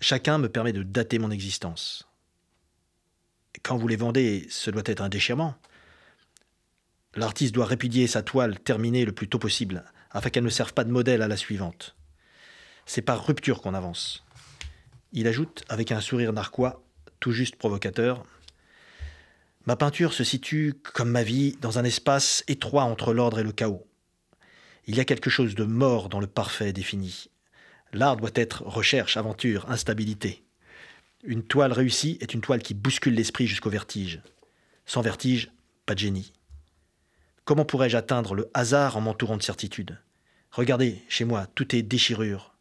Chacun 0.01 0.37
me 0.37 0.49
permet 0.49 0.73
de 0.73 0.83
dater 0.83 1.19
mon 1.19 1.31
existence. 1.31 2.05
Quand 3.63 3.77
vous 3.77 3.87
les 3.87 3.95
vendez, 3.95 4.45
ce 4.49 4.71
doit 4.71 4.83
être 4.85 4.99
un 4.99 5.07
déchirement. 5.07 5.55
L'artiste 7.15 7.55
doit 7.55 7.65
répudier 7.65 8.07
sa 8.07 8.23
toile 8.23 8.59
terminée 8.59 9.05
le 9.05 9.13
plus 9.13 9.29
tôt 9.29 9.39
possible, 9.39 9.85
afin 10.11 10.29
qu'elle 10.29 10.43
ne 10.43 10.49
serve 10.49 10.73
pas 10.73 10.83
de 10.83 10.91
modèle 10.91 11.21
à 11.21 11.29
la 11.29 11.37
suivante. 11.37 11.95
C'est 12.85 13.01
par 13.01 13.25
rupture 13.25 13.61
qu'on 13.61 13.73
avance. 13.73 14.25
Il 15.13 15.27
ajoute, 15.27 15.63
avec 15.69 15.93
un 15.93 16.01
sourire 16.01 16.33
narquois, 16.33 16.83
tout 17.21 17.31
juste 17.31 17.55
provocateur 17.55 18.25
Ma 19.65 19.77
peinture 19.77 20.11
se 20.11 20.25
situe, 20.25 20.73
comme 20.93 21.09
ma 21.09 21.23
vie, 21.23 21.55
dans 21.61 21.79
un 21.79 21.85
espace 21.85 22.43
étroit 22.49 22.83
entre 22.83 23.13
l'ordre 23.13 23.39
et 23.39 23.43
le 23.43 23.53
chaos. 23.53 23.87
Il 24.87 24.95
y 24.95 24.99
a 24.99 25.05
quelque 25.05 25.29
chose 25.29 25.55
de 25.55 25.63
mort 25.63 26.09
dans 26.09 26.19
le 26.19 26.27
parfait 26.27 26.71
défini. 26.71 27.29
L'art 27.91 28.17
doit 28.17 28.29
être 28.35 28.63
recherche, 28.63 29.17
aventure, 29.17 29.69
instabilité. 29.69 30.43
Une 31.23 31.43
toile 31.43 31.73
réussie 31.73 32.17
est 32.21 32.33
une 32.33 32.41
toile 32.41 32.61
qui 32.61 32.75
bouscule 32.75 33.15
l'esprit 33.15 33.47
jusqu'au 33.47 33.71
vertige. 33.71 34.21
Sans 34.85 35.01
vertige, 35.01 35.49
pas 35.87 35.95
de 35.95 35.99
génie. 35.99 36.33
Comment 37.45 37.65
pourrais-je 37.65 37.97
atteindre 37.97 38.35
le 38.35 38.49
hasard 38.53 38.97
en 38.97 39.01
m'entourant 39.01 39.37
de 39.37 39.43
certitude 39.43 39.99
Regardez, 40.51 41.01
chez 41.09 41.25
moi, 41.25 41.47
tout 41.55 41.75
est 41.75 41.81
déchirure. 41.81 42.53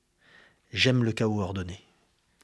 J'aime 0.73 1.05
le 1.05 1.13
chaos 1.13 1.41
ordonné. 1.41 1.81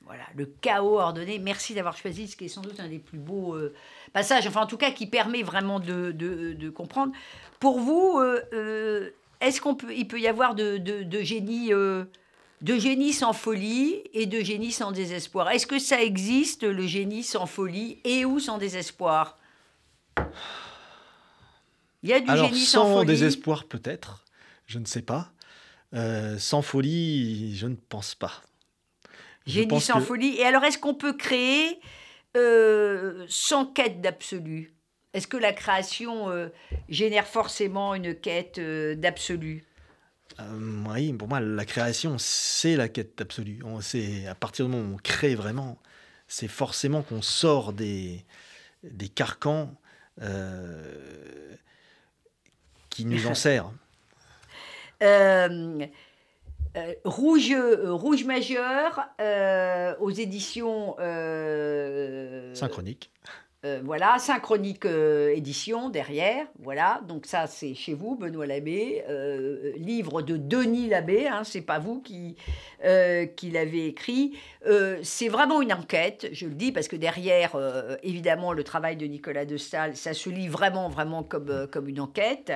Voilà, 0.04 0.24
le 0.34 0.46
chaos 0.46 0.98
ordonné. 0.98 1.38
Merci 1.38 1.74
d'avoir 1.74 1.96
choisi 1.96 2.28
ce 2.28 2.36
qui 2.36 2.46
est 2.46 2.48
sans 2.48 2.62
doute 2.62 2.80
un 2.80 2.88
des 2.88 2.98
plus 2.98 3.18
beaux 3.18 3.54
euh, 3.54 3.74
passages, 4.12 4.46
enfin 4.46 4.62
en 4.62 4.66
tout 4.66 4.76
cas 4.76 4.90
qui 4.90 5.06
permet 5.06 5.42
vraiment 5.42 5.80
de, 5.80 6.70
comprendre. 6.74 7.12
Pour 7.60 7.78
vous, 7.78 8.18
euh, 8.18 8.42
euh, 8.52 9.10
est-ce 9.40 9.60
qu'on 9.60 9.74
peut, 9.74 9.94
il 9.94 10.06
peut 10.06 10.20
y 10.20 10.26
avoir 10.26 10.54
de, 10.54 10.78
de 10.78 11.22
génie, 11.22 11.70
de 11.70 12.78
génie 12.78 13.12
sans 13.12 13.32
folie 13.32 14.02
et 14.12 14.26
de 14.26 14.40
génie 14.40 14.72
sans 14.72 14.92
désespoir? 14.92 15.50
Est-ce 15.50 15.66
que 15.66 15.78
ça 15.78 16.02
existe 16.02 16.62
le 16.62 16.86
génie 16.86 17.22
sans 17.22 17.46
folie 17.46 17.98
et 18.04 18.24
ou 18.24 18.38
sans 18.38 18.58
désespoir? 18.58 19.38
Il 22.02 22.10
y 22.10 22.12
a 22.12 22.20
du 22.20 22.34
génie 22.36 22.64
sans, 22.64 22.84
sans 22.84 23.04
désespoir 23.04 23.64
peut-être, 23.64 24.24
je 24.66 24.78
ne 24.78 24.86
sais 24.86 25.02
pas. 25.02 25.32
Euh, 25.94 26.38
sans 26.38 26.62
folie, 26.62 27.56
je 27.56 27.66
ne 27.66 27.74
pense 27.74 28.14
pas. 28.14 28.42
Génie 29.46 29.80
sans 29.80 30.00
folie. 30.00 30.36
Et 30.36 30.44
alors, 30.44 30.64
est-ce 30.64 30.78
qu'on 30.78 30.94
peut 30.94 31.14
créer 31.14 31.80
euh, 32.36 33.24
sans 33.28 33.66
quête 33.66 34.00
d'absolu? 34.00 34.72
Est-ce 35.12 35.26
que 35.26 35.36
la 35.36 35.52
création 35.52 36.30
euh, 36.30 36.48
génère 36.88 37.26
forcément 37.26 37.94
une 37.94 38.14
quête 38.14 38.60
d'absolu? 38.60 39.64
Oui, 40.88 41.12
pour 41.12 41.28
moi, 41.28 41.40
la 41.40 41.64
création, 41.66 42.16
c'est 42.16 42.76
la 42.76 42.88
quête 42.88 43.18
d'absolu. 43.18 43.60
C'est 43.82 44.26
à 44.26 44.34
partir 44.34 44.66
du 44.66 44.72
moment 44.72 44.92
où 44.92 44.94
on 44.94 44.98
crée 44.98 45.34
vraiment, 45.34 45.78
c'est 46.28 46.48
forcément 46.48 47.02
qu'on 47.02 47.20
sort 47.20 47.74
des, 47.74 48.24
des 48.82 49.08
carcans 49.08 49.74
qui 52.90 53.04
nous 53.04 53.26
en 53.26 53.34
servent. 53.34 53.74
Euh, 55.02 55.86
euh, 56.76 56.94
rouge, 57.04 57.50
euh, 57.52 57.92
rouge 57.92 58.24
majeur 58.24 59.08
aux 60.00 60.10
éditions 60.10 60.96
synchroniques. 62.54 63.10
Euh, 63.66 63.82
voilà, 63.84 64.18
synchronique 64.18 64.86
euh, 64.86 65.36
édition 65.36 65.90
derrière, 65.90 66.46
voilà, 66.60 67.02
donc 67.06 67.26
ça 67.26 67.46
c'est 67.46 67.74
chez 67.74 67.92
vous, 67.92 68.16
Benoît 68.16 68.46
Labbé, 68.46 69.04
euh, 69.06 69.72
livre 69.76 70.22
de 70.22 70.38
Denis 70.38 70.88
Labbé, 70.88 71.26
hein, 71.26 71.44
c'est 71.44 71.60
pas 71.60 71.78
vous 71.78 72.00
qui, 72.00 72.36
l'avez 72.82 73.86
écrit. 73.86 74.38
c'est 75.02 75.28
vraiment 75.28 75.60
une 75.60 75.74
enquête, 75.74 76.28
je 76.32 76.46
le 76.46 76.54
dis, 76.54 76.72
parce 76.72 76.88
que 76.88 76.96
derrière, 76.96 77.54
évidemment, 78.02 78.54
le 78.54 78.64
travail 78.64 78.96
de 78.96 79.04
Nicolas 79.04 79.44
de 79.44 79.58
Stahl, 79.58 79.94
ça 79.94 80.14
se 80.14 80.30
lit 80.30 80.48
vraiment, 80.48 80.88
vraiment 80.88 81.22
comme, 81.22 81.66
comme 81.70 81.88
une 81.88 82.00
enquête. 82.00 82.52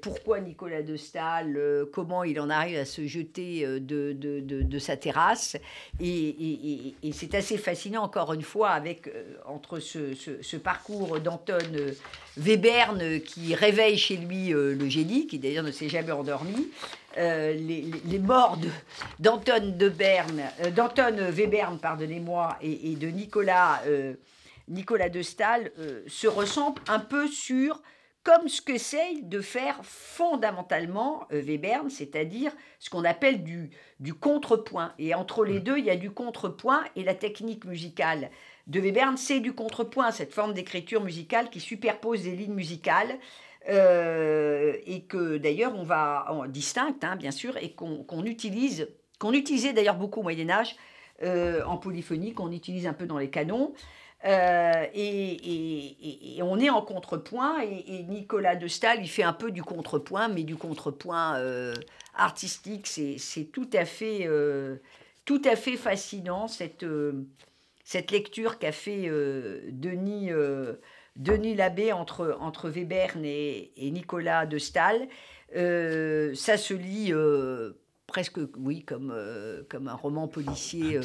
pourquoi 0.00 0.40
Nicolas 0.40 0.82
de 0.82 0.96
Stahl, 0.96 1.60
comment 1.92 2.24
il 2.24 2.40
en 2.40 2.48
arrive 2.48 2.78
à 2.78 2.86
se 2.86 3.06
jeter 3.06 3.66
de, 3.80 4.78
sa 4.78 4.96
terrasse, 4.96 5.58
et, 6.00 6.94
et 7.02 7.12
c'est 7.12 7.34
assez 7.34 7.58
fascinant, 7.58 8.04
encore 8.04 8.32
une 8.32 8.42
fois, 8.42 8.70
avec 8.70 9.12
entre 9.44 9.78
ce 9.78 10.14
ce, 10.42 10.56
parcours 10.56 11.20
d'Anton 11.20 11.58
euh, 11.74 11.92
Webern 12.38 13.20
qui 13.20 13.54
réveille 13.54 13.98
chez 13.98 14.16
lui 14.16 14.52
euh, 14.52 14.74
le 14.74 14.88
génie, 14.88 15.26
qui 15.26 15.38
d'ailleurs 15.38 15.64
ne 15.64 15.70
s'est 15.70 15.88
jamais 15.88 16.12
endormi. 16.12 16.68
Euh, 17.18 17.52
les, 17.52 18.18
morts 18.18 18.58
d'Anton 19.18 19.76
de, 19.76 19.88
Webern, 19.88 21.78
pardonnez-moi, 21.78 22.56
et, 22.62 22.94
de 22.96 23.08
Nicolas, 23.08 23.82
Nicolas 24.68 25.10
de 25.10 25.20
Stahl 25.20 25.70
se 26.06 26.26
ressemblent 26.26 26.80
un 26.88 27.00
peu 27.00 27.28
sur 27.28 27.82
comme 28.24 28.48
ce 28.48 28.62
que 28.62 28.78
c'est 28.78 29.22
de 29.22 29.40
faire 29.40 29.80
fondamentalement 29.82 31.26
Webern, 31.30 31.90
c'est-à-dire 31.90 32.52
ce 32.78 32.88
qu'on 32.88 33.04
appelle 33.04 33.42
du, 33.42 33.70
du 34.00 34.14
contrepoint. 34.14 34.92
Et 34.98 35.14
entre 35.14 35.44
les 35.44 35.60
deux, 35.60 35.78
il 35.78 35.84
y 35.84 35.90
a 35.90 35.96
du 35.96 36.10
contrepoint 36.10 36.84
et 36.94 37.02
la 37.02 37.14
technique 37.14 37.64
musicale 37.64 38.30
de 38.68 38.80
Webern, 38.80 39.16
c'est 39.16 39.40
du 39.40 39.54
contrepoint, 39.54 40.12
cette 40.12 40.32
forme 40.32 40.54
d'écriture 40.54 41.02
musicale 41.02 41.50
qui 41.50 41.60
superpose 41.60 42.22
des 42.22 42.36
lignes 42.36 42.54
musicales. 42.54 43.18
Euh, 43.68 44.76
et 44.86 45.02
que 45.02 45.36
d'ailleurs 45.36 45.72
on 45.76 45.84
va 45.84 46.26
en 46.30 46.46
distincte, 46.46 47.04
hein, 47.04 47.14
bien 47.14 47.30
sûr, 47.30 47.56
et 47.58 47.72
qu'on 47.74 48.24
utilise, 48.24 48.88
qu'on 49.20 49.32
utilisait 49.32 49.72
d'ailleurs 49.72 49.94
beaucoup 49.94 50.18
au 50.18 50.22
Moyen 50.24 50.50
Âge 50.50 50.74
euh, 51.22 51.62
en 51.64 51.76
polyphonie, 51.76 52.34
qu'on 52.34 52.50
utilise 52.50 52.88
un 52.88 52.92
peu 52.92 53.06
dans 53.06 53.18
les 53.18 53.30
canons. 53.30 53.72
Euh, 54.24 54.86
et, 54.94 56.38
on 56.42 56.58
est 56.58 56.70
en 56.70 56.82
contrepoint, 56.82 57.60
et, 57.62 58.04
Nicolas 58.04 58.56
de 58.56 58.68
Stahl, 58.68 58.98
il 59.00 59.08
fait 59.08 59.22
un 59.22 59.32
peu 59.32 59.50
du 59.50 59.62
contrepoint, 59.62 60.28
mais 60.28 60.42
du 60.42 60.56
contrepoint 60.56 61.40
artistique. 62.14 62.86
C'est 62.86 63.44
tout 63.52 63.68
à 63.72 63.84
fait, 63.84 64.28
tout 65.24 65.42
à 65.44 65.56
fait 65.56 65.76
fascinant 65.76 66.48
cette 66.48 66.84
cette 67.84 68.10
lecture 68.10 68.58
qu'a 68.58 68.72
fait 68.72 69.08
euh, 69.08 69.60
Denis, 69.70 70.32
euh, 70.32 70.74
Denis 71.16 71.54
Labbé 71.54 71.92
entre, 71.92 72.36
entre 72.40 72.70
Webern 72.70 73.22
et, 73.24 73.70
Nicolas 73.76 74.46
de 74.46 74.58
Stahl, 74.58 75.08
euh, 75.54 76.34
ça 76.34 76.56
se 76.56 76.72
lit 76.72 77.12
presque, 78.12 78.38
oui, 78.58 78.84
comme, 78.84 79.14
comme 79.68 79.88
un 79.88 79.94
roman 79.94 80.28
policier 80.28 81.00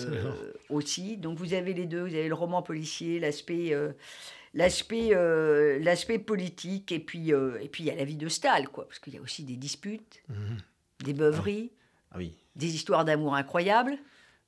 aussi. 0.69 1.17
Donc 1.17 1.37
vous 1.39 1.53
avez 1.53 1.73
les 1.73 1.85
deux, 1.85 2.01
vous 2.01 2.13
avez 2.13 2.27
le 2.27 2.35
roman 2.35 2.61
policier, 2.61 3.19
l'aspect... 3.19 3.73
L'aspect, 4.53 5.11
l'aspect 5.81 6.17
politique 6.17 6.91
et 6.91 6.99
puis 6.99 7.29
et 7.29 7.69
puis 7.69 7.83
il 7.83 7.87
y 7.87 7.91
a 7.91 7.95
la 7.95 8.05
vie 8.05 8.15
de 8.15 8.27
Stahl 8.27 8.69
quoi 8.69 8.87
parce 8.87 8.97
qu'il 8.97 9.13
y 9.13 9.17
a 9.17 9.21
aussi 9.21 9.43
des 9.43 9.57
disputes 9.57 10.23
mhm. 10.29 10.57
des 11.03 11.13
beuveries 11.13 11.69
ah 12.11 12.15
oui. 12.17 12.33
des 12.55 12.73
histoires 12.73 13.05
d'amour 13.05 13.35
incroyables 13.35 13.97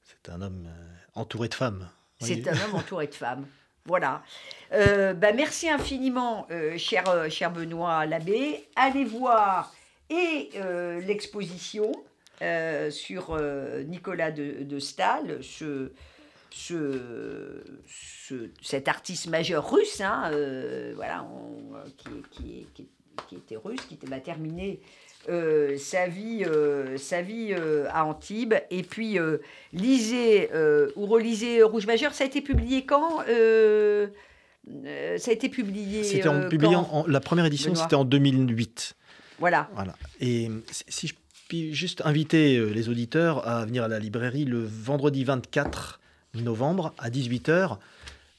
c'est 0.02 0.32
un 0.32 0.42
homme 0.42 0.68
entouré 1.14 1.50
de 1.50 1.54
femmes 1.54 1.90
c'est 2.20 2.48
un 2.48 2.54
homme 2.54 2.76
entouré 2.76 3.08
de 3.08 3.14
femmes. 3.14 3.46
Voilà. 3.86 4.24
Euh, 4.74 5.14
bah, 5.14 5.32
merci 5.32 5.70
infiniment, 5.70 6.48
euh, 6.52 6.78
cher, 6.78 7.08
euh, 7.10 7.30
cher 7.30 7.52
Benoît 7.52 8.06
Labbé. 8.06 8.68
Allez 8.76 9.06
voir 9.06 9.74
et 10.12 10.50
l'exposition 11.06 11.92
sur 12.92 13.40
Nicolas 13.88 14.32
de, 14.32 14.64
de 14.64 14.80
Stahl, 14.80 15.40
ce, 15.42 15.92
ce, 16.52 18.50
cet 18.62 18.88
artiste 18.88 19.28
majeur 19.28 19.72
russe, 19.72 20.02
hein, 20.02 20.32
voilà, 20.96 21.28
qui, 21.98 22.10
qui, 22.32 22.88
qui, 23.28 23.36
était 23.36 23.58
russe, 23.58 23.82
qui 23.88 23.96
était, 23.96 24.20
terminé 24.22 24.80
euh, 25.28 25.78
sa 25.78 26.08
vie, 26.08 26.44
euh, 26.46 26.98
sa 26.98 27.22
vie 27.22 27.50
euh, 27.52 27.88
à 27.92 28.06
Antibes. 28.06 28.56
Et 28.72 28.84
puis, 28.84 29.18
lisez 29.74 30.50
ou 30.96 31.06
relisez 31.06 31.62
Rouge 31.64 31.86
Majeur. 31.86 32.14
Ça 32.14 32.24
a 32.24 32.28
été 32.28 32.42
publié 32.42 32.86
quand 32.86 33.20
Ça 33.20 33.26
a 35.30 35.34
été 35.34 35.50
publié. 35.50 36.04
C'était 36.04 36.48
publié 36.50 36.76
en, 36.76 37.06
la 37.08 37.20
première 37.20 37.46
édition, 37.46 37.76
c'était 37.76 37.96
en 37.96 38.06
2008. 38.06 38.96
Voilà. 39.40 39.70
voilà. 39.74 39.96
Et 40.20 40.50
si 40.90 41.08
je 41.08 41.14
puis 41.50 41.74
juste 41.74 42.02
inviter 42.06 42.58
les 42.74 42.88
auditeurs 42.88 43.46
à 43.46 43.66
venir 43.66 43.84
à 43.84 43.90
la 43.90 44.00
librairie 44.00 44.46
le 44.46 44.64
vendredi 44.64 45.26
24 45.26 46.00
novembre 46.36 46.94
à 46.98 47.10
18h. 47.10 47.78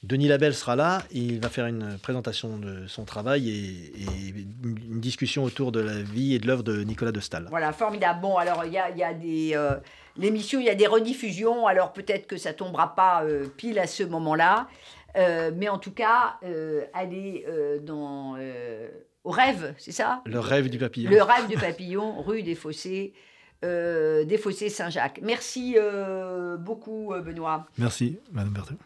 Denis 0.03 0.29
Labelle 0.29 0.55
sera 0.55 0.77
là, 0.77 1.03
il 1.11 1.41
va 1.41 1.51
faire 1.51 1.67
une 1.67 1.99
présentation 1.99 2.57
de 2.57 2.87
son 2.87 3.05
travail 3.05 3.51
et, 3.51 4.35
une 4.65 5.01
discussion 5.01 5.45
autour 5.45 5.73
de 5.73 5.81
la 5.81 6.01
vie 6.01 6.35
et 6.35 6.39
de 6.39 6.47
l'œuvre 6.47 6.63
de 6.63 6.85
Nicolas 6.85 7.13
de 7.13 7.21
Stahl. 7.21 7.47
Voilà, 7.51 7.73
formidable. 7.73 8.21
Bon, 8.23 8.39
alors 8.39 8.65
il 8.65 8.73
y 8.73 8.79
a, 8.79 9.13
des... 9.13 9.51
Euh, 9.55 9.75
l'émission, 10.17 10.59
il 10.59 10.65
y 10.65 10.71
a 10.71 10.75
des 10.75 10.87
rediffusions, 10.87 11.67
alors 11.67 11.93
peut-être 11.93 12.27
que 12.27 12.39
ça 12.39 12.55
tombera 12.55 12.95
pas 12.95 13.25
euh, 13.25 13.47
pile 13.59 13.79
à 13.79 13.87
ce 13.87 14.03
moment-là, 14.05 14.69
euh, 15.19 15.51
mais 15.55 15.69
en 15.69 15.79
tout 15.79 15.93
cas, 15.93 16.39
allez 16.95 17.45
dans... 17.83 18.37
au 19.25 19.31
rêve, 19.31 19.75
c'est 19.79 19.93
ça? 19.93 20.23
Le 20.27 20.39
rêve 20.39 20.69
du 20.69 20.79
papillon. 20.79 21.11
Le 21.11 21.23
rêve 21.23 21.49
du 21.49 21.57
papillon, 21.57 22.21
rue 22.27 22.43
des 22.43 22.55
Fossés. 22.55 23.13
des 23.63 24.39
Fossés 24.43 24.69
Saint-Jacques. 24.69 25.21
Merci 25.23 25.77
beaucoup, 26.59 27.13
Benoît. 27.25 27.67
Merci, 27.79 28.19
Madame 28.33 28.53
Berthaud. 28.53 28.77